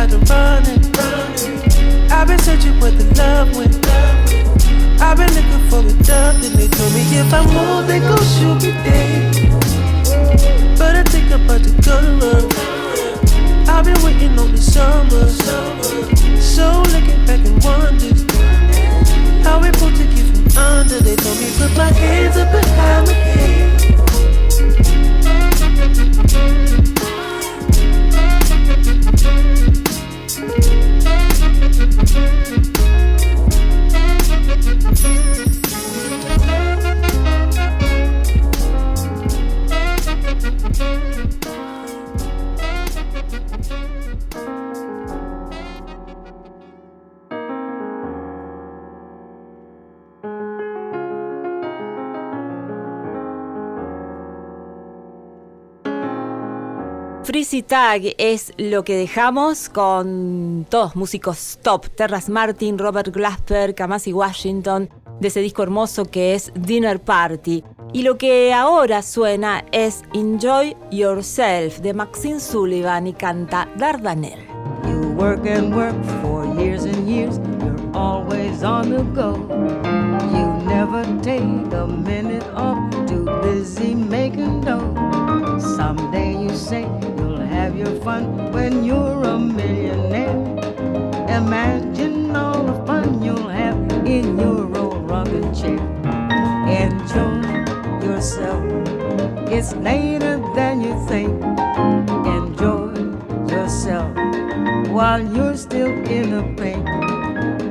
tried 0.08 0.24
to 0.24 0.34
run 0.34 0.64
it. 0.68 2.12
I've 2.12 2.28
been 2.28 2.40
searching 2.40 2.80
for 2.80 2.92
the 2.92 3.04
love 3.18 3.56
went. 3.56 3.76
I've 5.02 5.18
been 5.18 5.34
looking 5.34 5.70
for 5.70 5.80
a 5.80 5.94
dove, 6.04 6.42
then 6.42 6.54
they 6.56 6.68
told 6.68 6.94
me 6.94 7.02
if 7.02 7.34
I 7.34 7.46
move, 7.46 7.88
they 7.88 8.00
gon' 8.00 8.18
shoot 8.18 8.62
me 8.64 8.72
dead. 8.84 9.36
But 10.78 10.96
I 10.96 11.04
think 11.04 11.32
I'm 11.32 11.44
about 11.46 11.64
to 11.64 11.72
go 11.82 12.02
to 12.02 12.12
run. 12.26 12.46
I've 13.70 13.86
been 13.86 14.02
waiting 14.04 14.38
on 14.40 14.52
the 14.52 14.58
summer. 14.58 15.28
So 16.40 16.82
looking 16.94 17.26
back 17.26 17.46
and 17.46 17.64
wondering 17.64 18.28
how 19.44 19.60
we 19.62 19.72
pulled 19.72 19.96
to 19.96 20.04
get 20.04 20.26
from 20.26 20.58
under. 20.58 21.00
They 21.00 21.16
told 21.16 21.38
me 21.40 21.52
put 21.58 21.76
my 21.78 21.92
hands 21.92 22.38
up 22.38 22.52
behind 22.52 23.08
my 23.08 23.14
head. 23.14 23.38
Freezy 57.38 57.62
Tag 57.62 58.02
es 58.18 58.52
lo 58.58 58.84
que 58.84 58.98
dejamos 58.98 59.70
con 59.70 60.66
todos 60.72 60.96
músicos 60.96 61.60
top. 61.62 61.86
Terras 61.90 62.30
Martin, 62.30 62.80
Robert 62.80 63.14
Glasper, 63.14 63.76
Kamasi 63.76 64.12
Washington, 64.12 64.90
de 65.20 65.28
ese 65.28 65.42
disco 65.42 65.62
hermoso 65.62 66.06
que 66.06 66.34
es 66.34 66.52
Dinner 66.56 67.00
Party. 67.00 67.64
Y 67.94 68.02
lo 68.02 68.18
que 68.18 68.52
ahora 68.56 69.04
suena 69.04 69.64
es 69.72 70.02
Enjoy 70.16 70.76
Yourself 70.90 71.78
de 71.82 71.94
Maxine 71.94 72.40
Sullivan 72.40 73.06
y 73.06 73.14
canta 73.14 73.70
Dardanel. 73.78 74.40
You 74.88 75.14
work 75.16 75.46
and 75.46 75.76
work 75.76 75.94
for 76.24 76.44
years 76.60 76.86
and 76.86 77.08
years, 77.08 77.40
you're 77.60 77.78
always 77.94 78.64
on 78.64 78.90
the 78.90 79.04
go. 79.14 79.36
You 80.34 80.66
never 80.66 81.04
take 81.22 81.44
a 81.72 81.86
minute 81.86 82.44
off, 82.56 82.80
fun 88.08 88.54
when 88.54 88.86
you're 88.86 89.22
a 89.24 89.38
millionaire. 89.38 90.40
Imagine 91.40 92.34
all 92.34 92.64
the 92.64 92.76
fun 92.86 93.22
you'll 93.22 93.50
have 93.50 93.76
in 94.16 94.40
your 94.40 94.64
old 94.78 95.10
rocking 95.12 95.50
chair. 95.54 95.82
Enjoy 96.84 97.42
yourself. 98.08 98.64
It's 99.56 99.74
later 99.88 100.36
than 100.56 100.80
you 100.86 100.94
think. 101.10 101.34
Enjoy 102.38 102.96
yourself 103.54 104.16
while 104.96 105.22
you're 105.36 105.58
still 105.58 105.92
in 106.18 106.26
the 106.36 106.44
pain. 106.62 106.86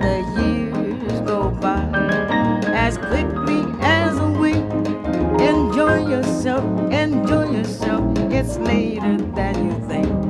The 0.05 0.17
years 0.37 1.19
go 1.33 1.49
by 1.65 1.81
as 2.85 2.99
quickly 2.99 3.63
as 3.81 4.19
a 4.19 4.29
wink. 4.43 4.69
Enjoy 5.41 5.97
yourself, 6.15 6.65
enjoy 6.93 7.47
yourself. 7.57 8.05
It's 8.39 8.59
later 8.59 9.17
than 9.39 9.55
you 9.67 9.75
think. 9.89 10.26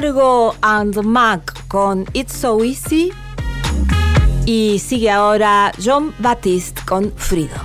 And 0.00 0.94
Mac 1.02 1.66
con 1.66 2.06
It's 2.12 2.32
So 2.32 2.62
Easy. 2.62 3.10
Y 4.46 4.78
sigue 4.78 5.10
ahora 5.10 5.72
John 5.84 6.14
Baptiste 6.20 6.80
con 6.86 7.12
Freedom. 7.16 7.57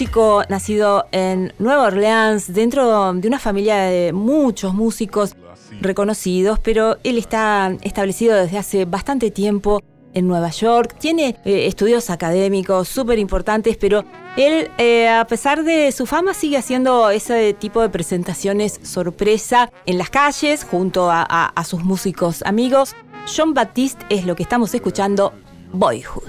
Músico 0.00 0.42
nacido 0.48 1.04
en 1.12 1.52
Nueva 1.58 1.88
Orleans, 1.88 2.54
dentro 2.54 3.12
de 3.12 3.28
una 3.28 3.38
familia 3.38 3.82
de 3.82 4.14
muchos 4.14 4.72
músicos 4.72 5.36
reconocidos, 5.82 6.58
pero 6.58 6.96
él 7.04 7.18
está 7.18 7.76
establecido 7.82 8.34
desde 8.34 8.56
hace 8.56 8.86
bastante 8.86 9.30
tiempo 9.30 9.82
en 10.14 10.26
Nueva 10.26 10.48
York. 10.48 10.96
Tiene 10.98 11.36
eh, 11.44 11.66
estudios 11.66 12.08
académicos 12.08 12.88
súper 12.88 13.18
importantes, 13.18 13.76
pero 13.76 14.06
él, 14.38 14.70
eh, 14.78 15.06
a 15.06 15.26
pesar 15.26 15.64
de 15.64 15.92
su 15.92 16.06
fama, 16.06 16.32
sigue 16.32 16.56
haciendo 16.56 17.10
ese 17.10 17.52
tipo 17.52 17.82
de 17.82 17.90
presentaciones 17.90 18.80
sorpresa 18.82 19.70
en 19.84 19.98
las 19.98 20.08
calles 20.08 20.64
junto 20.64 21.10
a, 21.10 21.52
sus 21.66 21.84
músicos 21.84 22.42
amigos. 22.46 22.96
John 23.26 23.52
Baptiste 23.52 24.06
es 24.08 24.24
lo 24.24 24.34
que 24.34 24.44
estamos 24.44 24.74
escuchando, 24.74 25.34
Boyhood. 25.74 26.24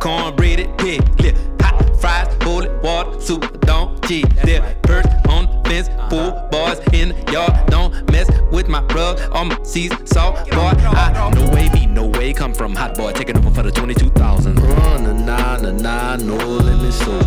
Cornbread, 0.00 0.78
pig 0.78 1.00
lip, 1.20 1.36
hot 1.60 2.00
fries, 2.00 2.34
bullet 2.38 2.82
water, 2.82 3.20
super 3.20 3.48
don't 3.58 4.02
cheat. 4.06 4.26
There, 4.44 4.76
perch 4.82 5.06
on 5.28 5.46
the 5.46 5.68
fence, 5.68 5.88
pool 6.08 6.30
boys 6.50 6.80
in 6.92 7.10
the 7.10 7.32
yard. 7.32 7.52
Don't 7.70 7.92
mess 8.10 8.28
with 8.50 8.68
my 8.68 8.82
rug 8.94 9.20
or 9.34 9.44
my 9.44 9.62
season 9.62 10.06
salt 10.06 10.36
boy. 10.50 10.72
I 10.76 11.32
no 11.34 11.50
way 11.50 11.68
me, 11.70 11.86
no 11.86 12.06
way 12.06 12.32
come 12.32 12.54
from 12.54 12.74
hot 12.74 12.96
boy, 12.96 13.12
taking 13.12 13.36
over 13.36 13.50
for 13.50 13.62
the 13.62 13.70
22,000. 13.70 14.56
Run 14.56 15.02
na 15.04 15.12
na 15.12 15.56
na 15.56 15.72
na, 15.72 16.16
no 16.16 16.36
limit 16.36 16.92
soldier. 16.92 17.26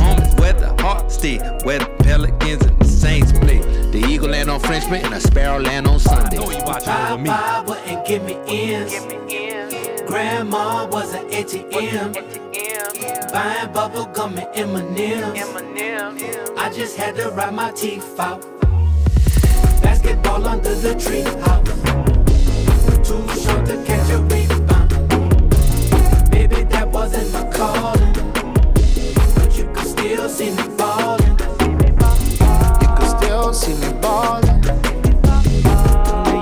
Home 0.00 0.20
is 0.20 0.34
where 0.36 0.52
the 0.52 0.74
heart 0.80 1.10
stay, 1.10 1.38
where 1.64 1.78
the 1.78 1.90
pelicans 2.00 2.64
and 2.64 2.78
the 2.78 2.84
saints 2.84 3.32
play. 3.32 3.58
The 3.90 4.04
eagle 4.08 4.30
land 4.30 4.50
on 4.50 4.60
Frenchman 4.60 5.04
and 5.04 5.14
a 5.14 5.20
sparrow 5.20 5.60
land 5.60 5.86
on 5.86 5.98
Sunday. 6.00 6.38
Papa 6.38 7.64
wouldn't 7.66 8.06
give 8.06 8.24
me 8.24 8.36
ends. 8.48 9.43
Grandma 10.06 10.86
was 10.86 11.14
an 11.14 11.28
ATM. 11.30 12.12
Buying 13.32 13.72
bubble 13.72 14.06
gum 14.06 14.36
and 14.36 14.48
M&M's. 14.54 15.40
I 16.56 16.70
just 16.72 16.96
had 16.96 17.16
to 17.16 17.30
ride 17.30 17.54
my 17.54 17.70
teeth 17.72 18.18
out. 18.20 18.42
Basketball 19.82 20.46
under 20.46 20.74
the 20.74 20.94
treehouse. 20.94 21.64
Too 23.04 23.26
short 23.40 23.66
to 23.66 23.82
catch 23.84 24.10
a 24.10 24.18
rebound. 24.18 24.90
Baby, 26.30 26.64
that 26.64 26.88
wasn't 26.90 27.32
my 27.32 27.50
calling. 27.50 28.12
But 29.34 29.56
you 29.56 29.70
could 29.74 29.86
still 29.86 30.28
see 30.28 30.50
me 30.50 30.62
falling. 30.76 31.38
You 32.80 32.88
can 32.96 33.18
still 33.18 33.52
see 33.52 33.74
me 33.74 33.92
ballin'. 34.00 34.62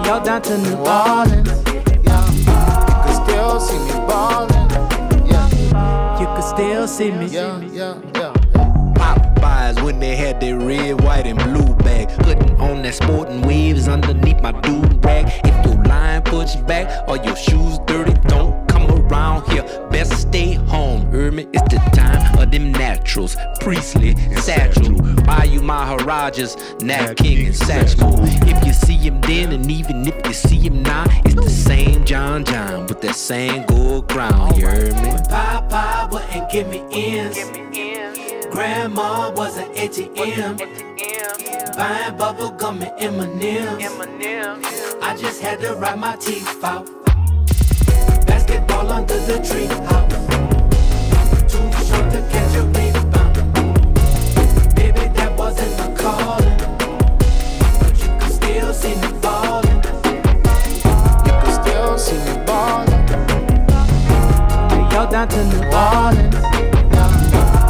Y'all 0.04 0.22
down 0.22 0.42
to 0.42 0.58
New 0.58 0.76
Orleans. 0.76 1.61
See 6.92 7.10
me. 7.10 7.26
Yeah, 7.26 7.58
yeah, 7.60 7.98
yeah. 8.14 8.34
Popeyes 8.94 9.82
when 9.82 9.98
they 9.98 10.14
had 10.14 10.40
their 10.40 10.58
red, 10.58 11.00
white, 11.02 11.26
and 11.26 11.38
blue 11.38 11.74
bag. 11.76 12.08
Putting 12.18 12.60
on 12.60 12.82
that 12.82 12.94
sporting 12.94 13.40
waves 13.42 13.88
underneath 13.88 14.42
my 14.42 14.52
do 14.60 14.82
rag. 15.00 15.26
If 15.44 15.64
your 15.64 15.82
line 15.84 16.20
puts 16.22 16.54
back 16.56 17.08
or 17.08 17.16
your 17.16 17.36
shoes 17.36 17.78
dirty, 17.86 18.12
don't 18.28 18.68
come 18.68 18.90
around 18.90 19.50
here. 19.50 19.64
Best 19.90 20.12
stay 20.20 20.58
them 22.52 22.70
naturals. 22.72 23.36
Priestley, 23.60 24.14
Satchel, 24.36 24.94
Bayou 25.24 25.62
Maharajas, 25.62 26.56
Nat 26.80 27.14
King, 27.16 27.46
and 27.46 27.54
Satchmo. 27.54 28.14
If 28.46 28.64
you 28.64 28.72
see 28.72 28.96
him 28.96 29.20
then, 29.22 29.52
and 29.52 29.68
even 29.70 30.06
if 30.06 30.26
you 30.26 30.32
see 30.32 30.58
him 30.58 30.82
now, 30.82 31.04
it's 31.24 31.34
the 31.34 31.50
same 31.50 32.04
John 32.04 32.44
John 32.44 32.86
with 32.86 33.00
that 33.00 33.16
same 33.16 33.64
gold 33.66 34.08
crown. 34.08 34.54
You 34.56 34.66
heard 34.66 34.94
me? 35.02 35.10
Papa 35.28 36.08
wouldn't 36.12 36.50
give 36.50 36.68
me 36.68 36.84
ends. 36.92 37.38
Grandma 38.50 39.30
was 39.32 39.56
an 39.56 39.68
ATM. 39.74 40.58
Buying 41.76 42.16
bubble 42.18 42.50
gum 42.50 42.82
and 42.82 43.42
M&M's. 43.42 44.66
I 45.02 45.16
just 45.16 45.40
had 45.40 45.60
to 45.60 45.74
ride 45.74 45.98
my 45.98 46.16
teeth 46.16 46.62
out. 46.62 46.86
Basketball 48.26 48.90
under 48.90 49.18
the 49.20 49.38
tree 49.42 49.66
house. 49.86 50.41
Down 51.92 52.08
to 52.08 52.24
New 59.04 59.22
Orleans. 59.36 59.54
Yeah. 60.54 61.24
You 61.24 61.32
can 61.40 61.52
still 61.52 61.98
see 61.98 62.14
me 62.14 62.46
fallin' 62.46 63.06
You 64.72 64.78
all 64.98 65.06
down 65.10 65.28
to 65.28 65.36
the 65.36 65.68
body 65.70 66.22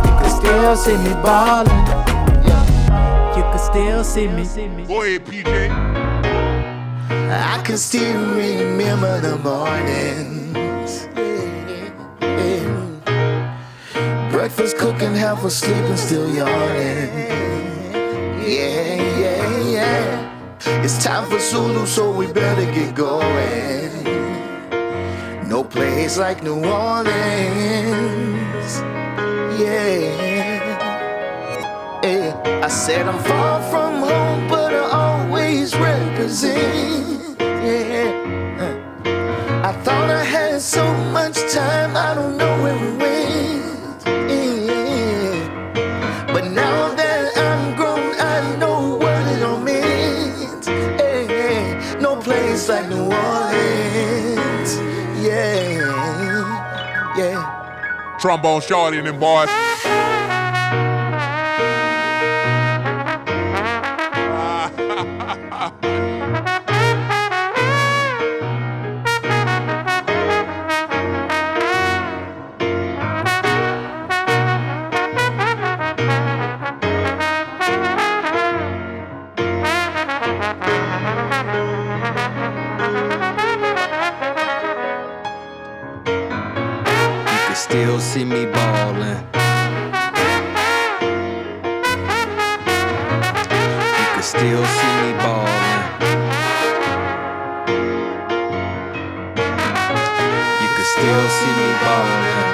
You 0.04 0.10
can 0.20 0.30
still 0.30 0.76
see 0.76 0.96
me 0.96 1.12
ballin'. 1.22 1.86
Yeah. 2.46 3.36
You 3.36 3.42
can 3.42 3.58
still 3.58 4.04
see 4.04 4.28
me. 4.28 4.44
Go 4.86 5.02
ahead, 5.02 5.24
PJ. 5.26 5.70
I 7.10 7.60
can 7.64 7.76
still 7.76 8.34
remember 8.34 9.20
the 9.20 9.36
mornings. 9.38 11.08
Breakfast 14.42 14.76
cooking, 14.76 15.14
half 15.14 15.44
asleep 15.44 15.76
and 15.76 15.96
still 15.96 16.28
yawning. 16.34 17.14
Yeah, 18.42 18.96
yeah, 19.20 19.58
yeah. 19.70 20.82
It's 20.82 20.98
time 21.04 21.30
for 21.30 21.38
Zulu, 21.38 21.86
so 21.86 22.10
we 22.10 22.26
better 22.26 22.64
get 22.72 22.92
going. 22.96 24.02
No 25.48 25.62
place 25.62 26.18
like 26.18 26.42
New 26.42 26.56
Orleans. 26.64 27.12
Yeah. 29.62 29.94
Yeah. 32.02 32.64
I 32.64 32.66
said 32.66 33.06
I'm 33.06 33.22
far 33.22 33.62
from 33.70 34.00
home, 34.00 34.48
but 34.48 34.74
I 34.74 34.90
always 35.04 35.72
represent. 35.76 37.38
Yeah. 37.38 38.10
I 39.64 39.72
thought 39.84 40.10
I 40.10 40.24
had 40.24 40.60
so 40.60 40.84
much 41.12 41.36
time, 41.52 41.96
I 41.96 42.14
don't 42.16 42.36
know 42.36 42.60
where 42.60 42.76
we 42.76 42.96
went. 42.96 43.21
Trombone 58.22 58.60
Shorty 58.60 58.98
and 58.98 59.08
them 59.08 59.18
boys. 59.18 59.48
See 88.12 88.24
me 88.26 88.44
ballin'. 88.44 89.16
You 94.00 94.06
can 94.12 94.22
still 94.22 94.64
see 94.76 94.94
me 95.00 95.12
ballin'. 95.22 95.82
You 100.60 100.68
can 100.76 100.86
still 100.94 101.28
see 101.38 101.52
me 101.56 101.68
ballin'. 101.80 102.51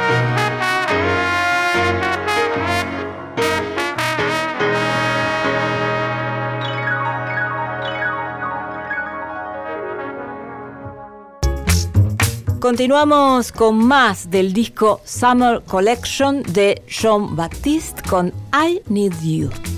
Continuamos 12.69 13.51
con 13.51 13.79
más 13.79 14.29
del 14.31 14.53
disco 14.53 15.01
Summer 15.03 15.63
Collection 15.63 16.43
de 16.43 16.83
Jean 16.87 17.35
Baptiste 17.35 18.03
con 18.07 18.31
I 18.53 18.83
Need 18.91 19.15
You. 19.23 19.78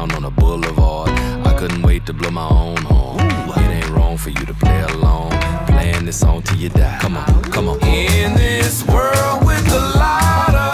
Down 0.00 0.16
on 0.16 0.24
a 0.24 0.30
boulevard. 0.30 1.10
I 1.46 1.54
couldn't 1.58 1.82
wait 1.82 2.06
to 2.06 2.12
blow 2.12 2.30
my 2.30 2.48
own 2.48 2.76
horn. 2.78 3.20
It 3.20 3.84
ain't 3.84 3.90
wrong 3.90 4.16
for 4.16 4.30
you 4.30 4.44
to 4.46 4.54
play 4.54 4.80
along, 4.92 5.30
playing 5.66 6.06
this 6.06 6.20
song 6.20 6.42
till 6.42 6.56
you 6.56 6.68
die. 6.70 6.98
Come 7.00 7.16
on, 7.16 7.42
come 7.54 7.68
on. 7.68 7.78
In 7.84 8.34
this 8.34 8.86
world 8.86 9.44
with 9.44 9.66
a 9.72 9.98
lot 9.98 10.54
of 10.54 10.69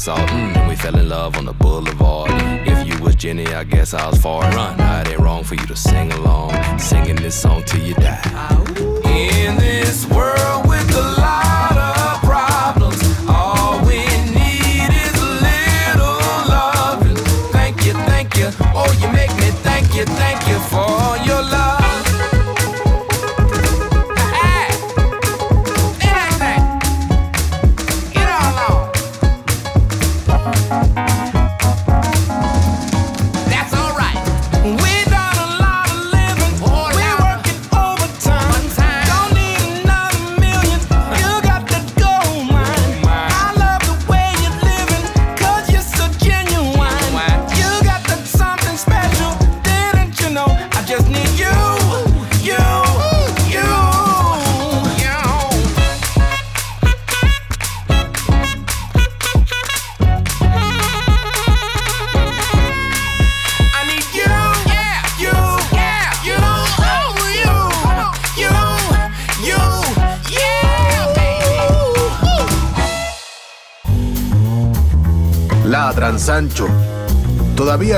salt. 0.00 0.20
Mm, 0.30 0.56
and 0.56 0.68
we 0.68 0.76
fell 0.76 0.96
in 0.96 1.08
love 1.10 1.36
on 1.36 1.44
the 1.44 1.52
boulevard. 1.52 2.30
If 2.66 2.88
you 2.88 2.98
was 3.02 3.14
Jenny, 3.14 3.46
I 3.48 3.64
guess 3.64 3.92
I 3.92 4.08
was 4.08 4.18
far. 4.18 4.40
Run, 4.52 4.80
it 4.80 5.08
ain't 5.08 5.20
wrong 5.20 5.44
for 5.44 5.56
you 5.56 5.66
to 5.66 5.76
sing 5.76 6.10
along, 6.12 6.78
singing 6.78 7.16
this 7.16 7.34
song 7.34 7.62
till 7.64 7.82
you 7.82 7.94
die. 7.94 8.22
In 9.04 9.56
this 9.56 10.06
world 10.06 10.49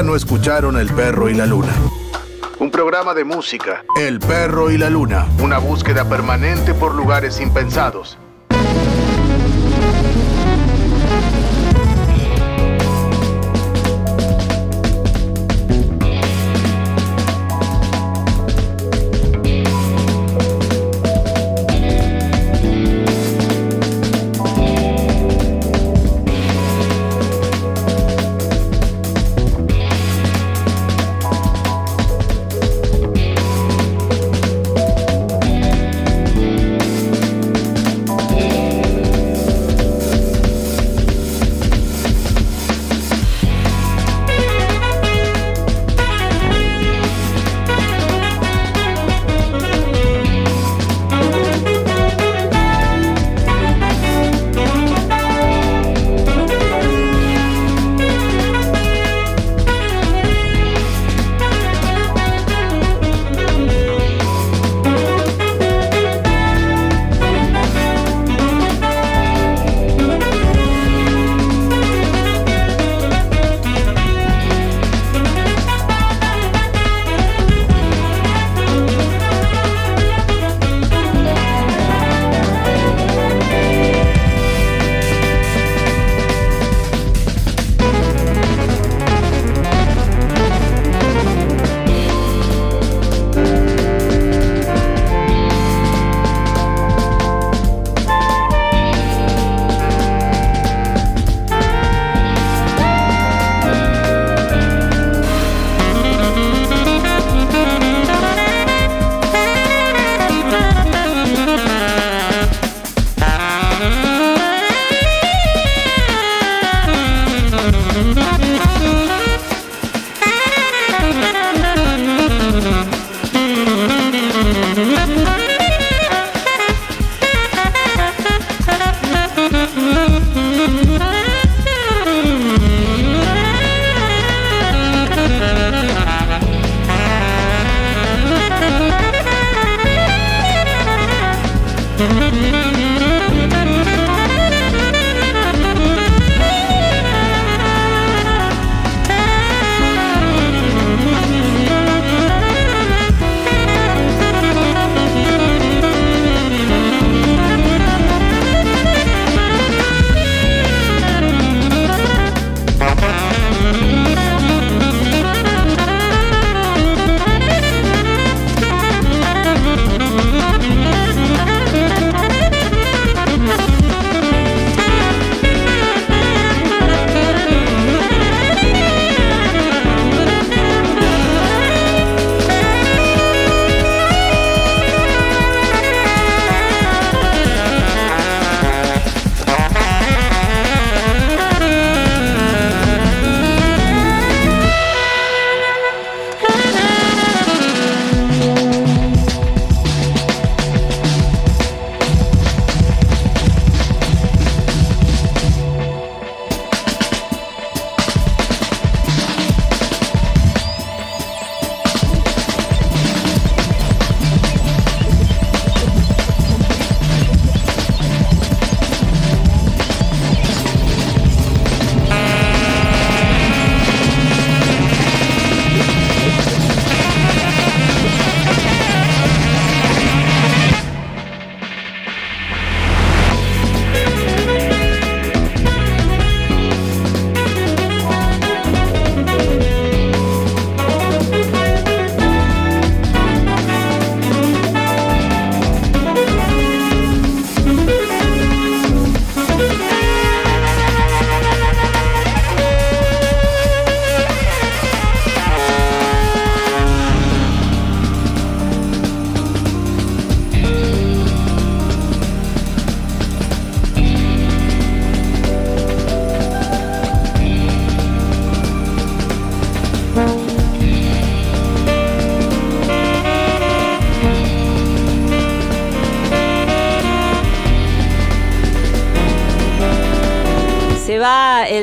Todavía 0.03 0.11
no 0.11 0.17
escucharon 0.17 0.77
El 0.79 0.89
perro 0.89 1.31
y 1.31 1.35
la 1.35 1.47
luna. 1.47 1.73
Un 2.59 2.73
programa 2.73 3.15
de 3.15 3.23
música. 3.23 3.85
El 3.97 4.19
perro 4.19 4.69
y 4.73 4.77
la 4.77 4.91
luna. 4.91 5.29
Una 5.41 5.59
búsqueda 5.59 6.09
permanente 6.09 6.75
por 6.75 6.93
lugares 6.97 7.41
impensados. 7.41 8.19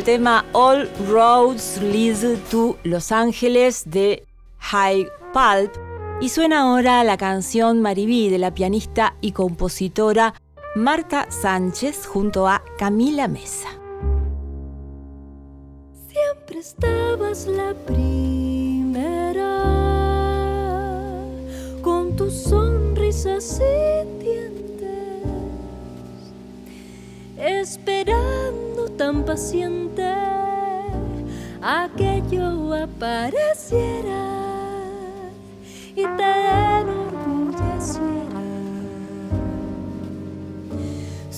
Tema 0.09 0.43
All 0.53 0.89
Roads 1.07 1.79
Lead 1.83 2.39
to 2.49 2.79
Los 2.81 3.11
Ángeles 3.11 3.83
de 3.85 4.25
High 4.57 5.07
Pulp 5.33 5.71
y 6.19 6.29
suena 6.29 6.61
ahora 6.61 7.03
la 7.03 7.15
canción 7.15 7.79
Maribí 7.83 8.31
de 8.31 8.39
la 8.39 8.51
pianista 8.51 9.15
y 9.21 9.33
compositora 9.33 10.33
Marta 10.73 11.29
Sánchez 11.29 12.07
junto 12.07 12.47
a 12.47 12.63
Camila 12.79 13.27
Mesa. 13.27 13.68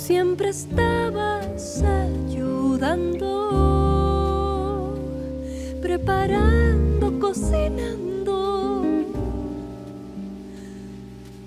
Siempre 0.02 0.50
estabas 0.50 1.84
ayudando, 1.84 3.28
preparando, 5.80 7.20
cocinando. 7.20 8.82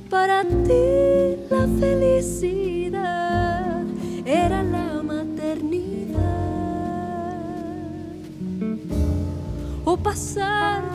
Para 0.08 0.44
ti 0.44 1.36
la 1.50 1.66
felicidad 1.80 3.82
era 4.24 4.62
la 4.62 5.02
maternidad 5.02 6.14
o 9.84 9.96
pasar 9.96 10.93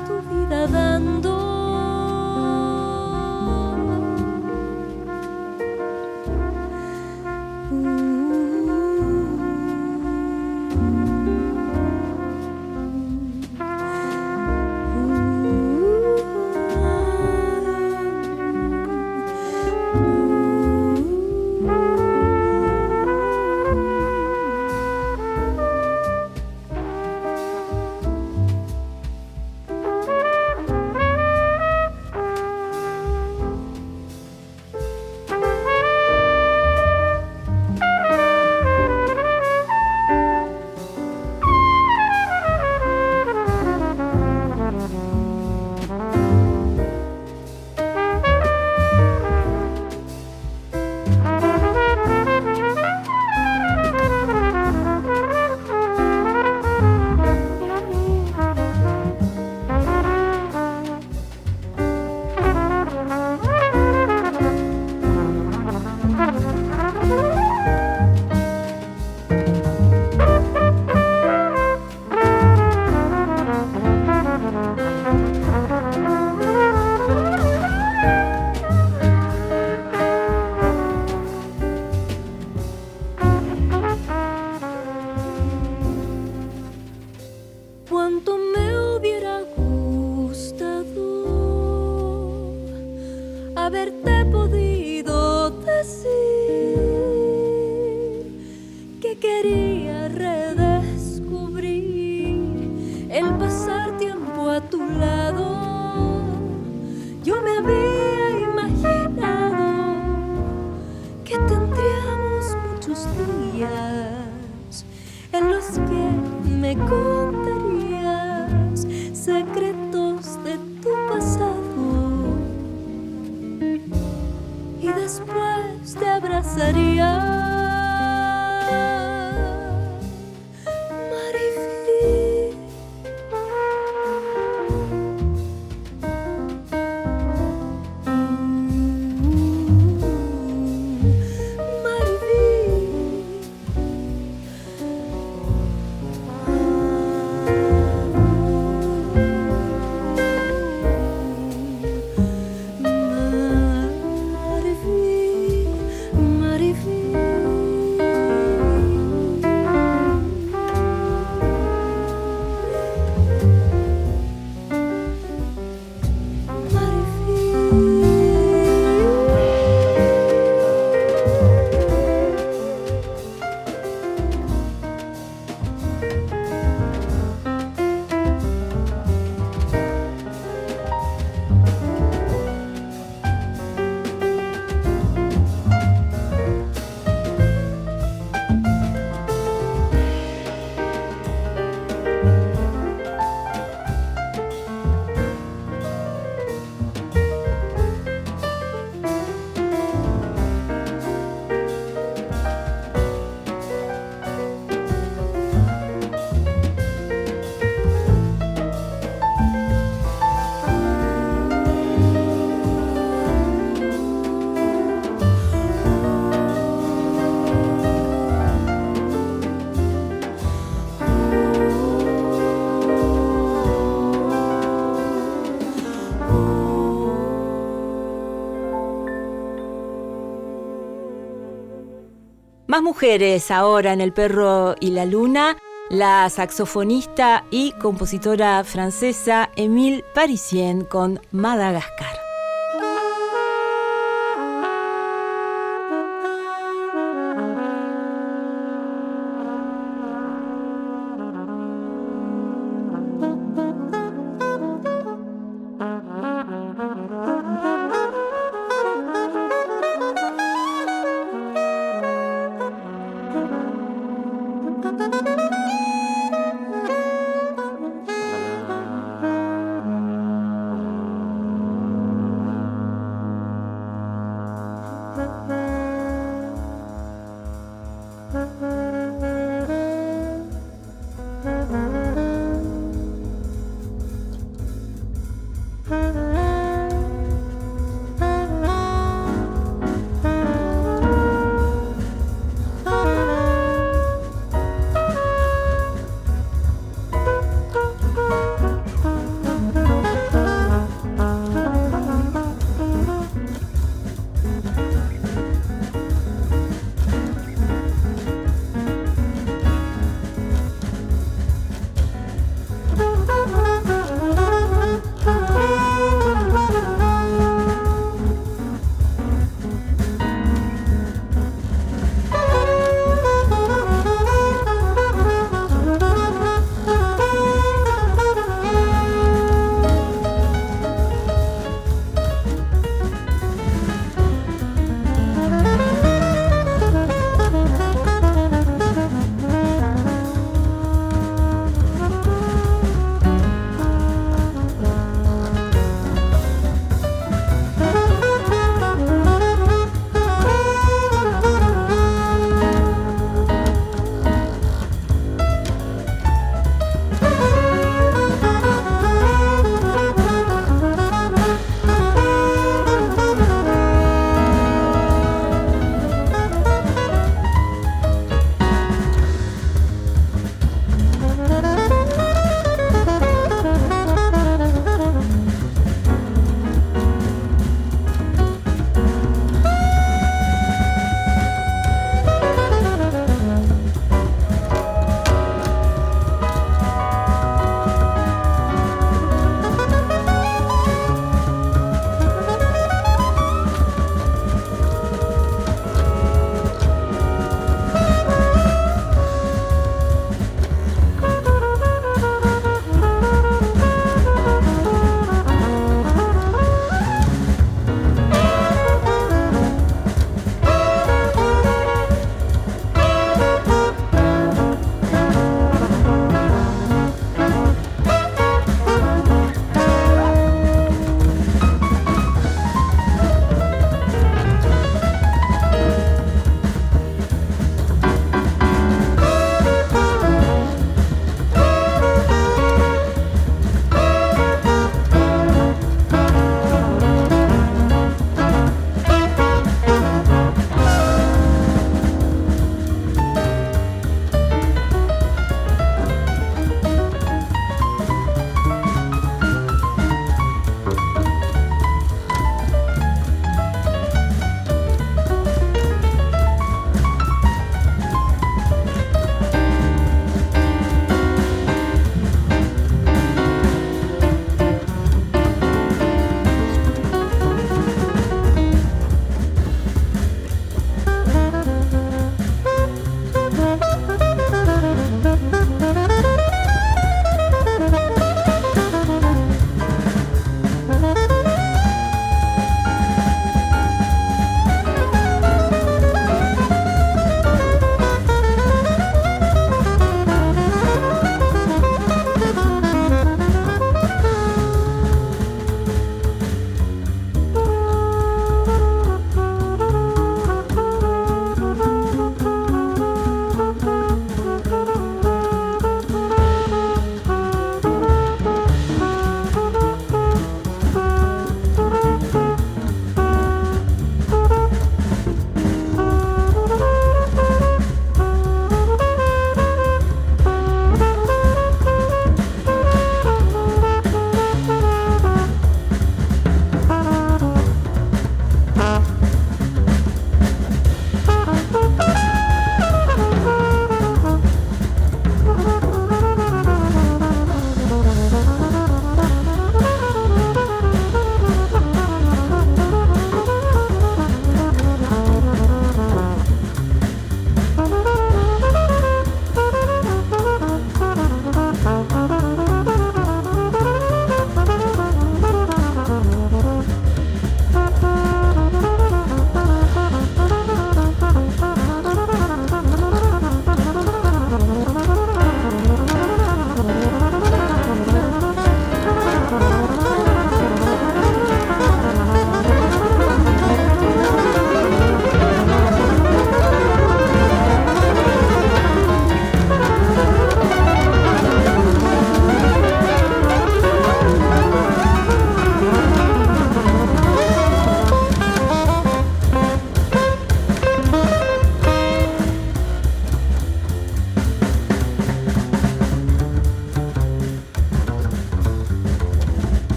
Más 232.70 232.84
mujeres 232.84 233.50
ahora 233.50 233.94
en 233.94 234.00
El 234.00 234.14
perro 234.14 234.76
y 234.80 234.92
la 234.92 235.04
luna. 235.04 235.58
La 235.90 236.30
saxofonista 236.30 237.44
y 237.50 237.72
compositora 237.72 238.64
francesa 238.64 239.50
Émile 239.56 240.06
Parisien 240.14 240.86
con 240.86 241.20
Madagascar. 241.32 242.19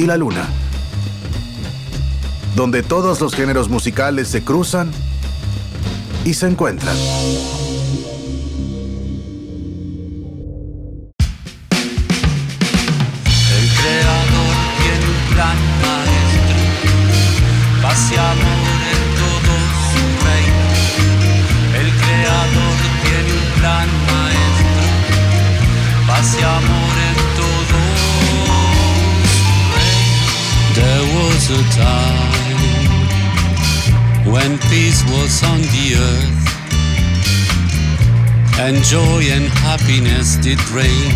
Y 0.00 0.06
la 0.06 0.16
luna. 0.16 0.48
Donde 2.56 2.82
todos 2.82 3.20
los 3.20 3.34
géneros 3.34 3.68
musicales 3.68 4.28
se 4.28 4.42
cruzan 4.42 4.90
y 6.24 6.34
se 6.34 6.46
encuentran. 6.46 6.96
rain. 40.72 41.09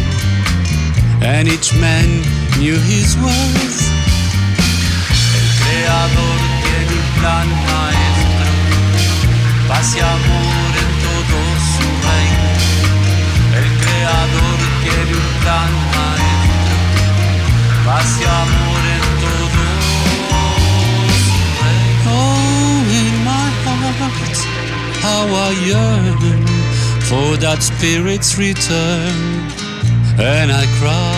That 27.54 27.62
spirit's 27.62 28.36
return, 28.36 29.14
and 30.18 30.50
I 30.50 30.66
cry 30.82 31.14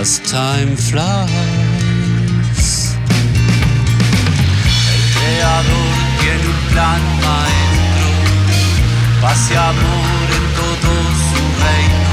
as 0.00 0.18
time 0.20 0.76
flies. 0.76 1.36
El 4.94 5.02
creador 5.12 5.92
tiene 6.20 6.46
un 6.48 6.60
plan 6.72 7.02
maestro, 7.26 8.08
amor 9.60 10.26
en 10.38 10.46
todo 10.56 10.92
su 11.28 11.42
reino. 11.66 12.12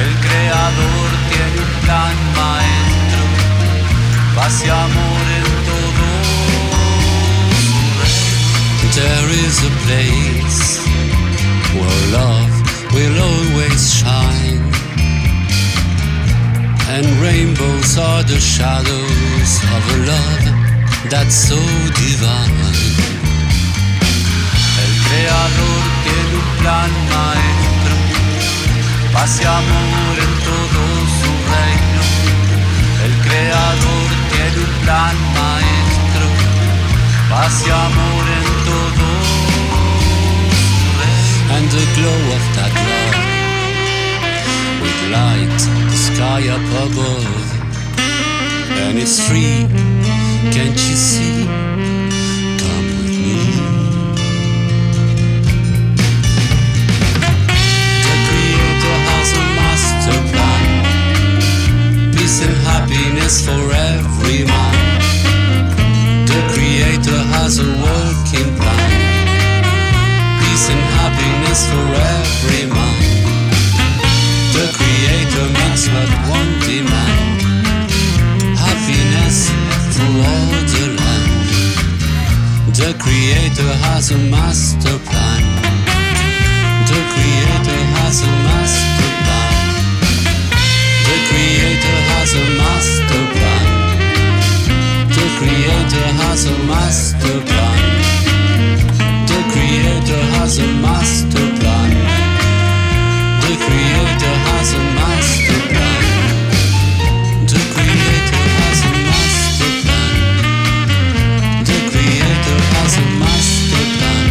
El 0.00 0.12
creador 0.24 1.08
tiene 1.28 1.58
un 1.60 1.72
plan 1.84 2.16
maestro, 2.40 3.24
amor 4.72 5.24
en 5.40 5.48
todo 5.68 6.08
su 7.66 7.80
reino. 8.00 8.40
There 8.96 9.28
is 9.44 9.56
a 9.60 9.72
place 9.84 10.85
where 11.80 12.04
love 12.20 12.54
will 12.94 13.16
always 13.28 13.82
shine, 14.00 14.64
and 16.94 17.06
rainbows 17.20 17.98
are 17.98 18.22
the 18.22 18.40
shadows 18.40 19.50
of 19.74 19.82
a 19.94 19.98
love 20.12 20.44
that's 21.10 21.34
so 21.48 21.60
divine. 22.02 22.96
El 24.84 24.92
creador 25.06 25.82
tiene 26.04 26.34
un 26.42 26.48
plan 26.60 26.90
maestro, 27.14 27.94
paz 29.12 29.40
y 29.40 29.44
amor 29.44 30.14
en 30.26 30.32
todo 30.48 30.82
su 31.18 31.30
reino. 31.52 32.02
El 33.06 33.14
creador 33.26 34.08
tiene 34.32 34.58
un 34.66 34.74
plan 34.84 35.16
maestro, 35.40 36.26
paz 37.30 37.54
y 37.66 37.70
amor 37.70 38.24
en 38.38 38.46
todo 38.64 39.15
the 41.76 41.86
glow 41.92 42.20
of 42.36 42.44
that 42.56 42.72
love 42.88 43.16
would 44.80 45.00
light 45.12 45.60
the 45.92 45.98
sky 46.08 46.40
up 46.48 46.66
above. 46.88 47.44
And 48.80 48.96
it's 48.98 49.20
free, 49.28 49.68
can't 50.56 50.80
you 50.88 50.96
see? 50.96 51.44
Come 52.62 52.86
with 52.96 53.16
me. 53.24 53.36
The 58.06 58.16
Creator 58.28 58.96
has 59.10 59.28
a 59.36 59.44
master 59.60 60.18
plan, 60.32 60.64
peace 62.14 62.40
and 62.46 62.56
happiness 62.70 63.44
for 63.44 63.64
every 63.92 64.40
man. 64.48 64.76
The 66.24 66.40
Creator 66.54 67.20
has 67.36 67.58
a 67.58 67.68
working 67.84 68.50
plan 68.56 69.05
happiness 71.26 71.66
for 71.70 71.86
every. 71.94 72.66
The 74.56 74.66
Creator 74.78 75.46
makes 75.58 75.88
one 76.30 76.52
demand 76.64 77.42
happiness 78.56 79.50
the 79.96 80.86
land. 80.96 81.46
The 82.72 82.94
Creator 82.98 83.72
has 83.84 84.10
a 84.12 84.18
master 84.18 84.98
plan. 85.08 85.42
The 86.86 87.00
Creator 87.12 87.82
has 87.96 88.22
a 88.22 88.32
master 88.46 89.10
plan. 89.24 89.54
The 91.08 91.18
Creator 91.28 91.98
has 92.10 92.30
a 92.34 92.46
master 92.60 93.22
plan. 93.34 93.66
The 95.18 95.26
Creator 95.38 96.06
has 96.22 96.46
a 96.46 96.56
master 96.66 97.40
plan. 97.40 97.95
The 99.76 99.82
Creator 99.82 100.24
has 100.40 100.56
a 100.58 100.66
master 100.80 101.46
plan. 101.60 101.92
The 103.44 103.52
Creator 103.60 104.34
has 104.48 104.72
a 104.72 104.80
master 104.96 105.58
plan. 105.68 106.00
The 107.44 107.60
Creator 107.76 108.44
has 108.56 108.80
a 108.80 108.92
master 109.04 109.72
plan. 109.84 110.16
The 111.68 111.78
Creator 111.92 112.58
has 112.72 112.92
a 112.96 113.06
master 113.20 113.84
plan. 114.00 114.24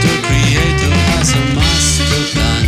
The 0.00 0.14
Creator 0.24 0.94
has 1.10 1.28
a 1.36 1.42
master 1.60 2.20
plan. 2.32 2.64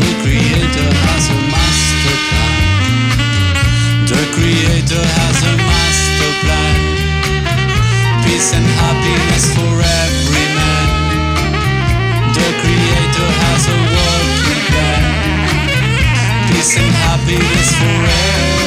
The 0.00 0.10
Creator 0.24 0.88
has 1.04 1.24
a 1.28 1.38
master 1.52 2.16
plan. 2.32 2.56
The 4.08 4.22
Creator 4.32 5.04
peace 8.34 8.52
and 8.52 8.66
happiness 8.66 9.46
for 9.54 9.74
every 10.02 10.46
man. 10.58 10.88
The 12.34 12.48
Creator 12.60 13.30
has 13.42 13.62
a 13.68 13.78
working 13.94 14.62
plan. 14.70 15.02
Peace 16.48 16.76
and 16.76 16.92
happiness 17.06 17.68
for 17.78 17.96
every 18.10 18.63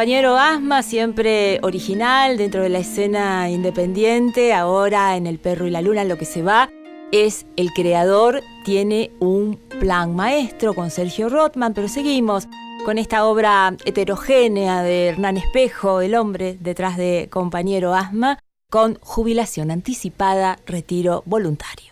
Compañero 0.00 0.38
Asma, 0.38 0.82
siempre 0.82 1.58
original 1.60 2.38
dentro 2.38 2.62
de 2.62 2.70
la 2.70 2.78
escena 2.78 3.50
independiente, 3.50 4.54
ahora 4.54 5.14
en 5.14 5.26
El 5.26 5.38
Perro 5.38 5.66
y 5.66 5.70
la 5.70 5.82
Luna 5.82 6.04
lo 6.04 6.16
que 6.16 6.24
se 6.24 6.40
va 6.40 6.70
es 7.12 7.44
el 7.56 7.68
creador 7.74 8.40
tiene 8.64 9.10
un 9.20 9.56
plan 9.78 10.16
maestro 10.16 10.72
con 10.72 10.90
Sergio 10.90 11.28
Rothman, 11.28 11.74
pero 11.74 11.86
seguimos 11.86 12.48
con 12.86 12.96
esta 12.96 13.26
obra 13.26 13.76
heterogénea 13.84 14.82
de 14.82 15.08
Hernán 15.08 15.36
Espejo, 15.36 16.00
el 16.00 16.14
hombre 16.14 16.56
detrás 16.58 16.96
de 16.96 17.28
compañero 17.30 17.92
Asma, 17.92 18.38
con 18.70 18.98
jubilación 19.02 19.70
anticipada, 19.70 20.60
retiro 20.64 21.22
voluntario. 21.26 21.89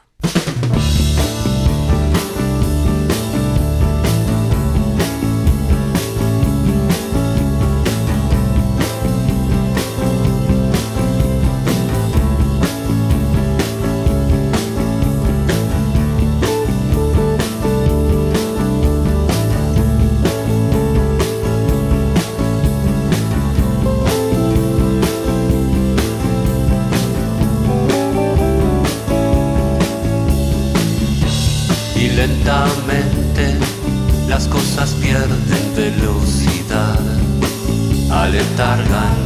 letargan 38.38 39.16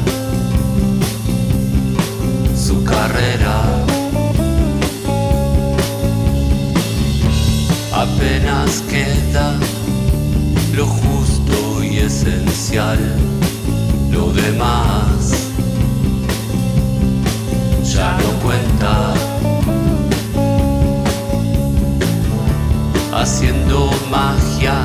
su 2.57 2.83
carrera. 2.83 3.57
Apenas 7.93 8.83
queda 8.89 9.55
lo 10.75 10.87
justo 10.87 11.85
y 11.85 11.99
esencial, 11.99 13.01
lo 14.11 14.33
demás 14.33 15.15
ya 17.95 18.17
no 18.23 18.31
cuenta. 18.45 18.95
Haciendo 23.13 23.91
magia 24.11 24.77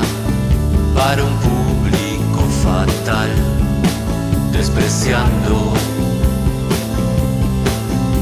para 0.94 1.24
un 1.24 1.36
público 1.46 2.40
fatal 2.62 3.30
despreciando 4.52 5.72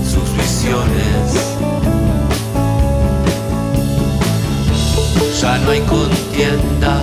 sus 0.05 0.37
visiones. 0.37 1.57
Ya 5.41 5.59
no 5.59 5.71
hay 5.71 5.81
contienda. 5.83 7.03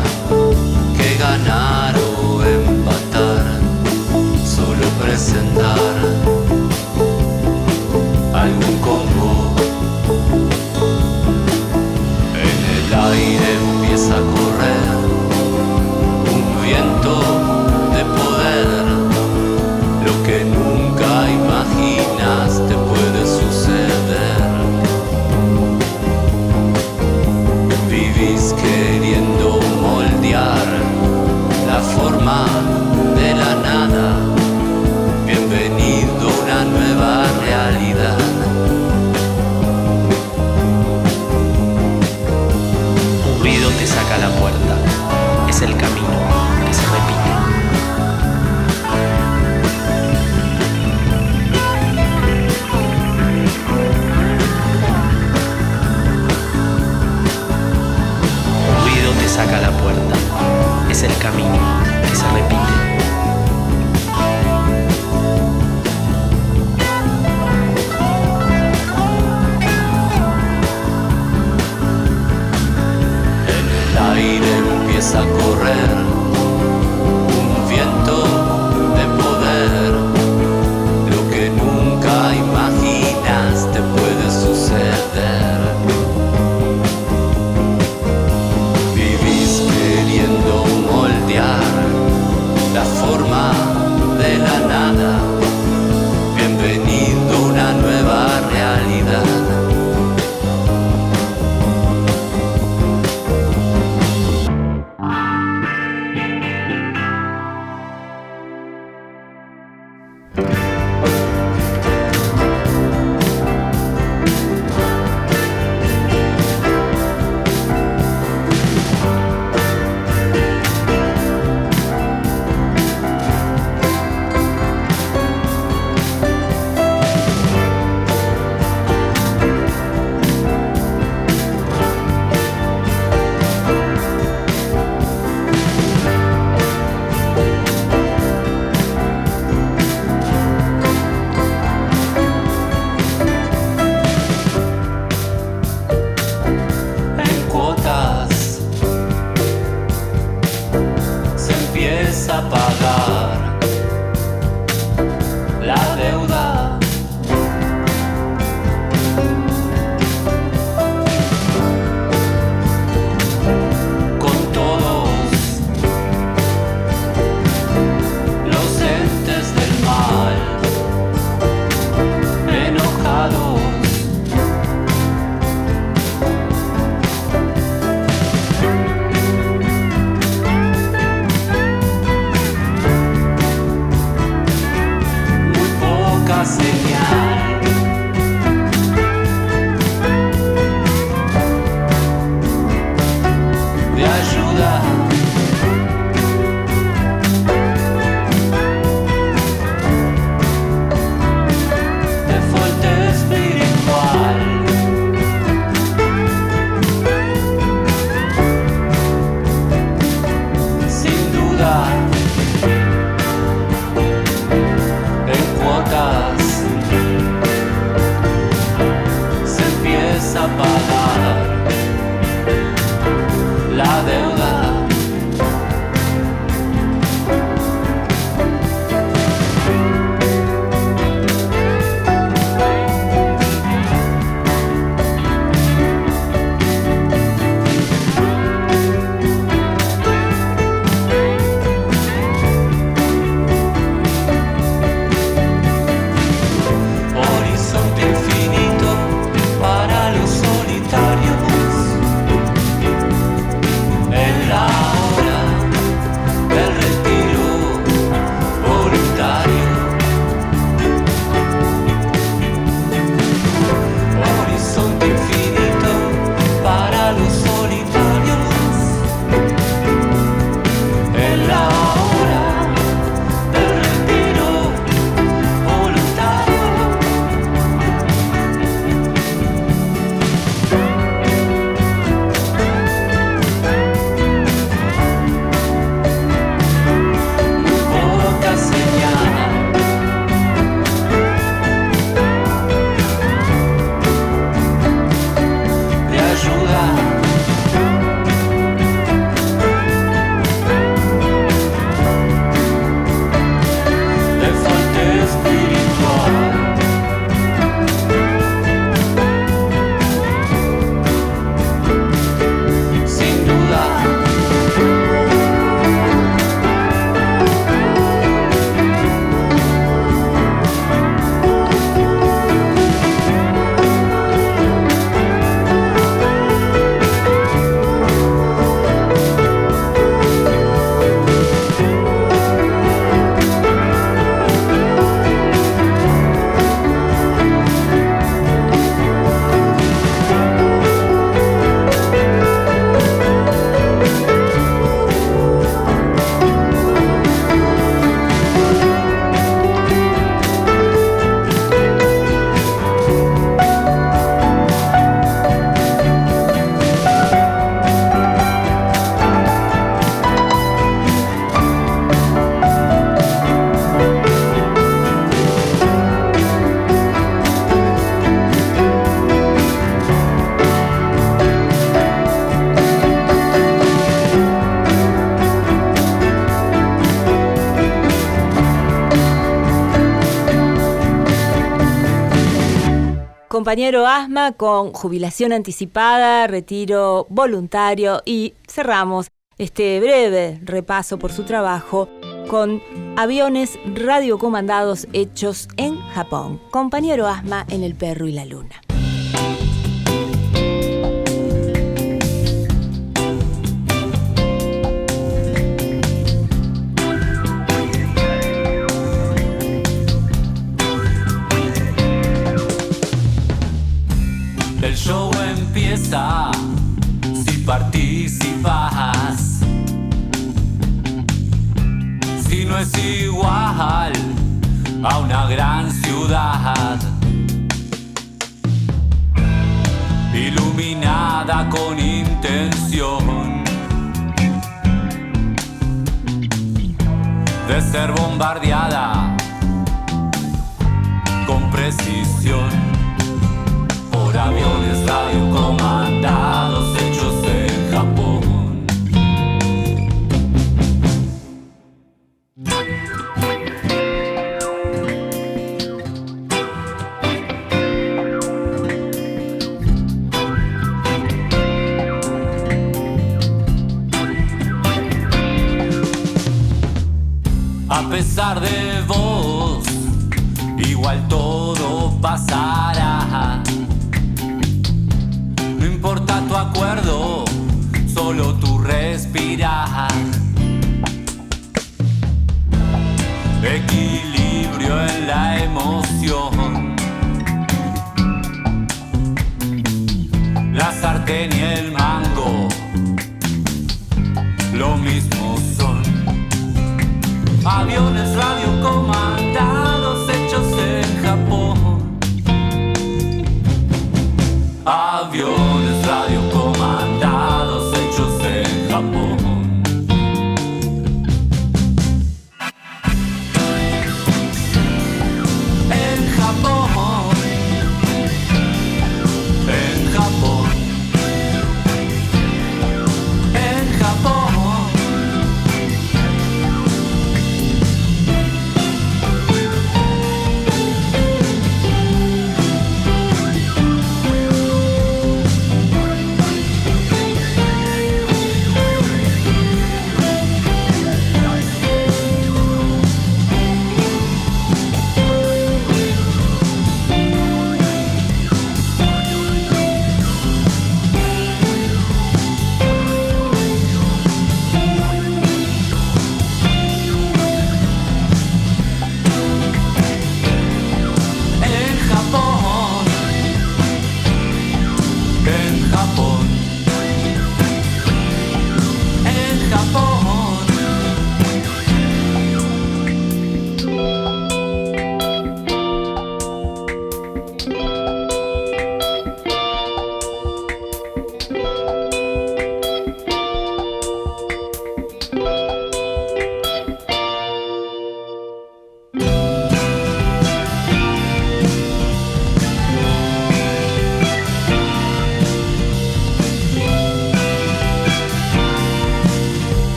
compañero 383.64 384.06
Asma 384.06 384.52
con 384.52 384.92
jubilación 384.92 385.54
anticipada, 385.54 386.48
retiro 386.48 387.26
voluntario 387.30 388.22
y 388.26 388.56
cerramos 388.68 389.28
este 389.58 390.02
breve 390.02 390.60
repaso 390.64 391.18
por 391.18 391.32
su 391.32 391.44
trabajo 391.44 392.10
con 392.50 392.82
aviones 393.16 393.80
radiocomandados 393.86 395.08
hechos 395.14 395.70
en 395.78 395.96
Japón. 396.10 396.60
Compañero 396.72 397.26
Asma 397.26 397.66
en 397.70 397.84
El 397.84 397.96
Perro 397.96 398.28
y 398.28 398.34
la 398.34 398.44
Luna. 398.44 398.83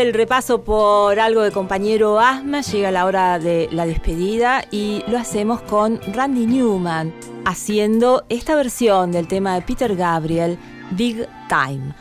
del 0.00 0.14
repaso 0.14 0.62
por 0.64 1.20
algo 1.20 1.42
de 1.42 1.52
compañero 1.52 2.18
Asma, 2.18 2.62
llega 2.62 2.90
la 2.90 3.04
hora 3.04 3.38
de 3.38 3.68
la 3.70 3.84
despedida 3.84 4.64
y 4.70 5.04
lo 5.08 5.18
hacemos 5.18 5.60
con 5.60 6.00
Randy 6.14 6.46
Newman 6.46 7.12
haciendo 7.44 8.24
esta 8.30 8.54
versión 8.54 9.12
del 9.12 9.28
tema 9.28 9.54
de 9.54 9.60
Peter 9.60 9.94
Gabriel, 9.94 10.58
Big 10.92 11.28
Time. 11.50 11.94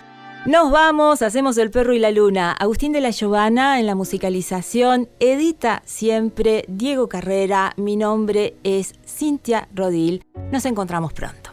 Nos 0.45 0.71
vamos, 0.71 1.21
hacemos 1.21 1.57
El 1.57 1.71
Perro 1.71 1.93
y 1.93 1.99
la 1.99 2.11
Luna. 2.11 2.53
Agustín 2.53 2.93
de 2.93 3.01
la 3.01 3.11
Giovana 3.11 3.81
en 3.81 3.85
la 3.85 3.95
musicalización, 3.95 5.09
edita 5.19 5.81
siempre 5.84 6.63
Diego 6.69 7.09
Carrera, 7.09 7.73
mi 7.76 7.97
nombre 7.97 8.55
es 8.63 8.93
Cintia 9.05 9.67
Rodil. 9.76 10.23
Nos 10.53 10.63
encontramos 10.63 11.11
pronto. 11.11 11.51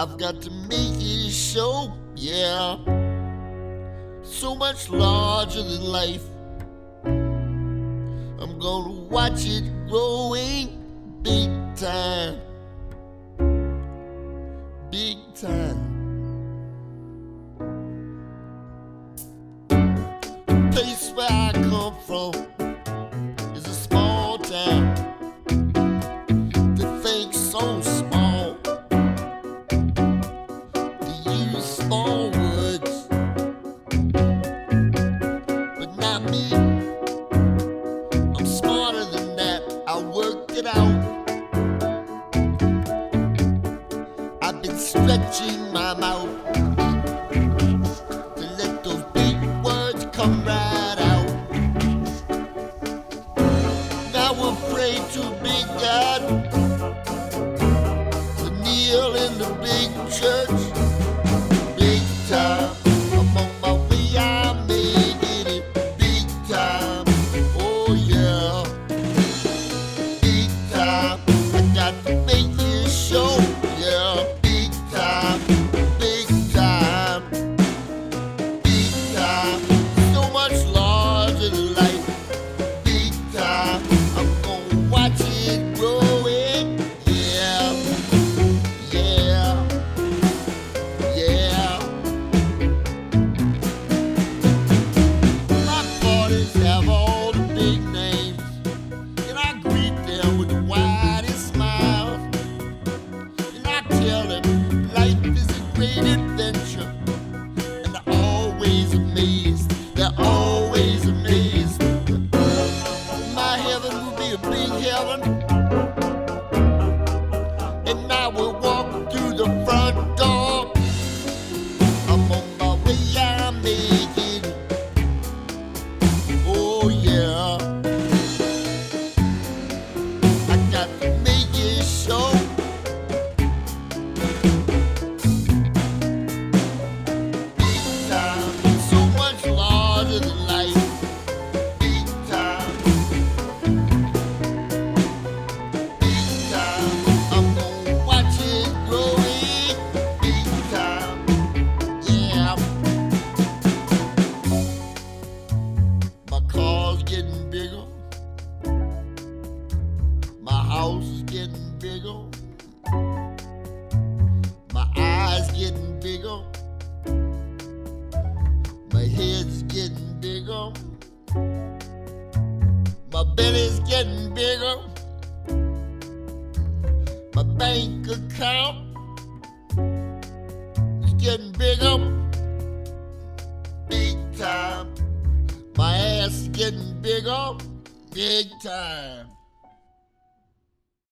I've 0.00 0.16
got 0.16 0.40
to 0.42 0.50
make 0.52 0.94
it 1.00 1.32
so, 1.32 1.92
yeah. 2.14 2.76
So 4.22 4.54
much 4.54 4.88
larger 4.90 5.60
than 5.60 5.82
life. 5.82 6.22
I'm 7.04 8.60
gonna 8.60 8.92
watch 9.10 9.44
it 9.44 9.64
growing 9.88 10.78
big 11.22 11.50
time. 11.74 12.38
Big 14.88 15.18
time. 15.34 15.82
Place 20.70 21.10
where 21.10 21.26
I 21.28 21.50
come 21.54 21.96
from. 22.06 22.57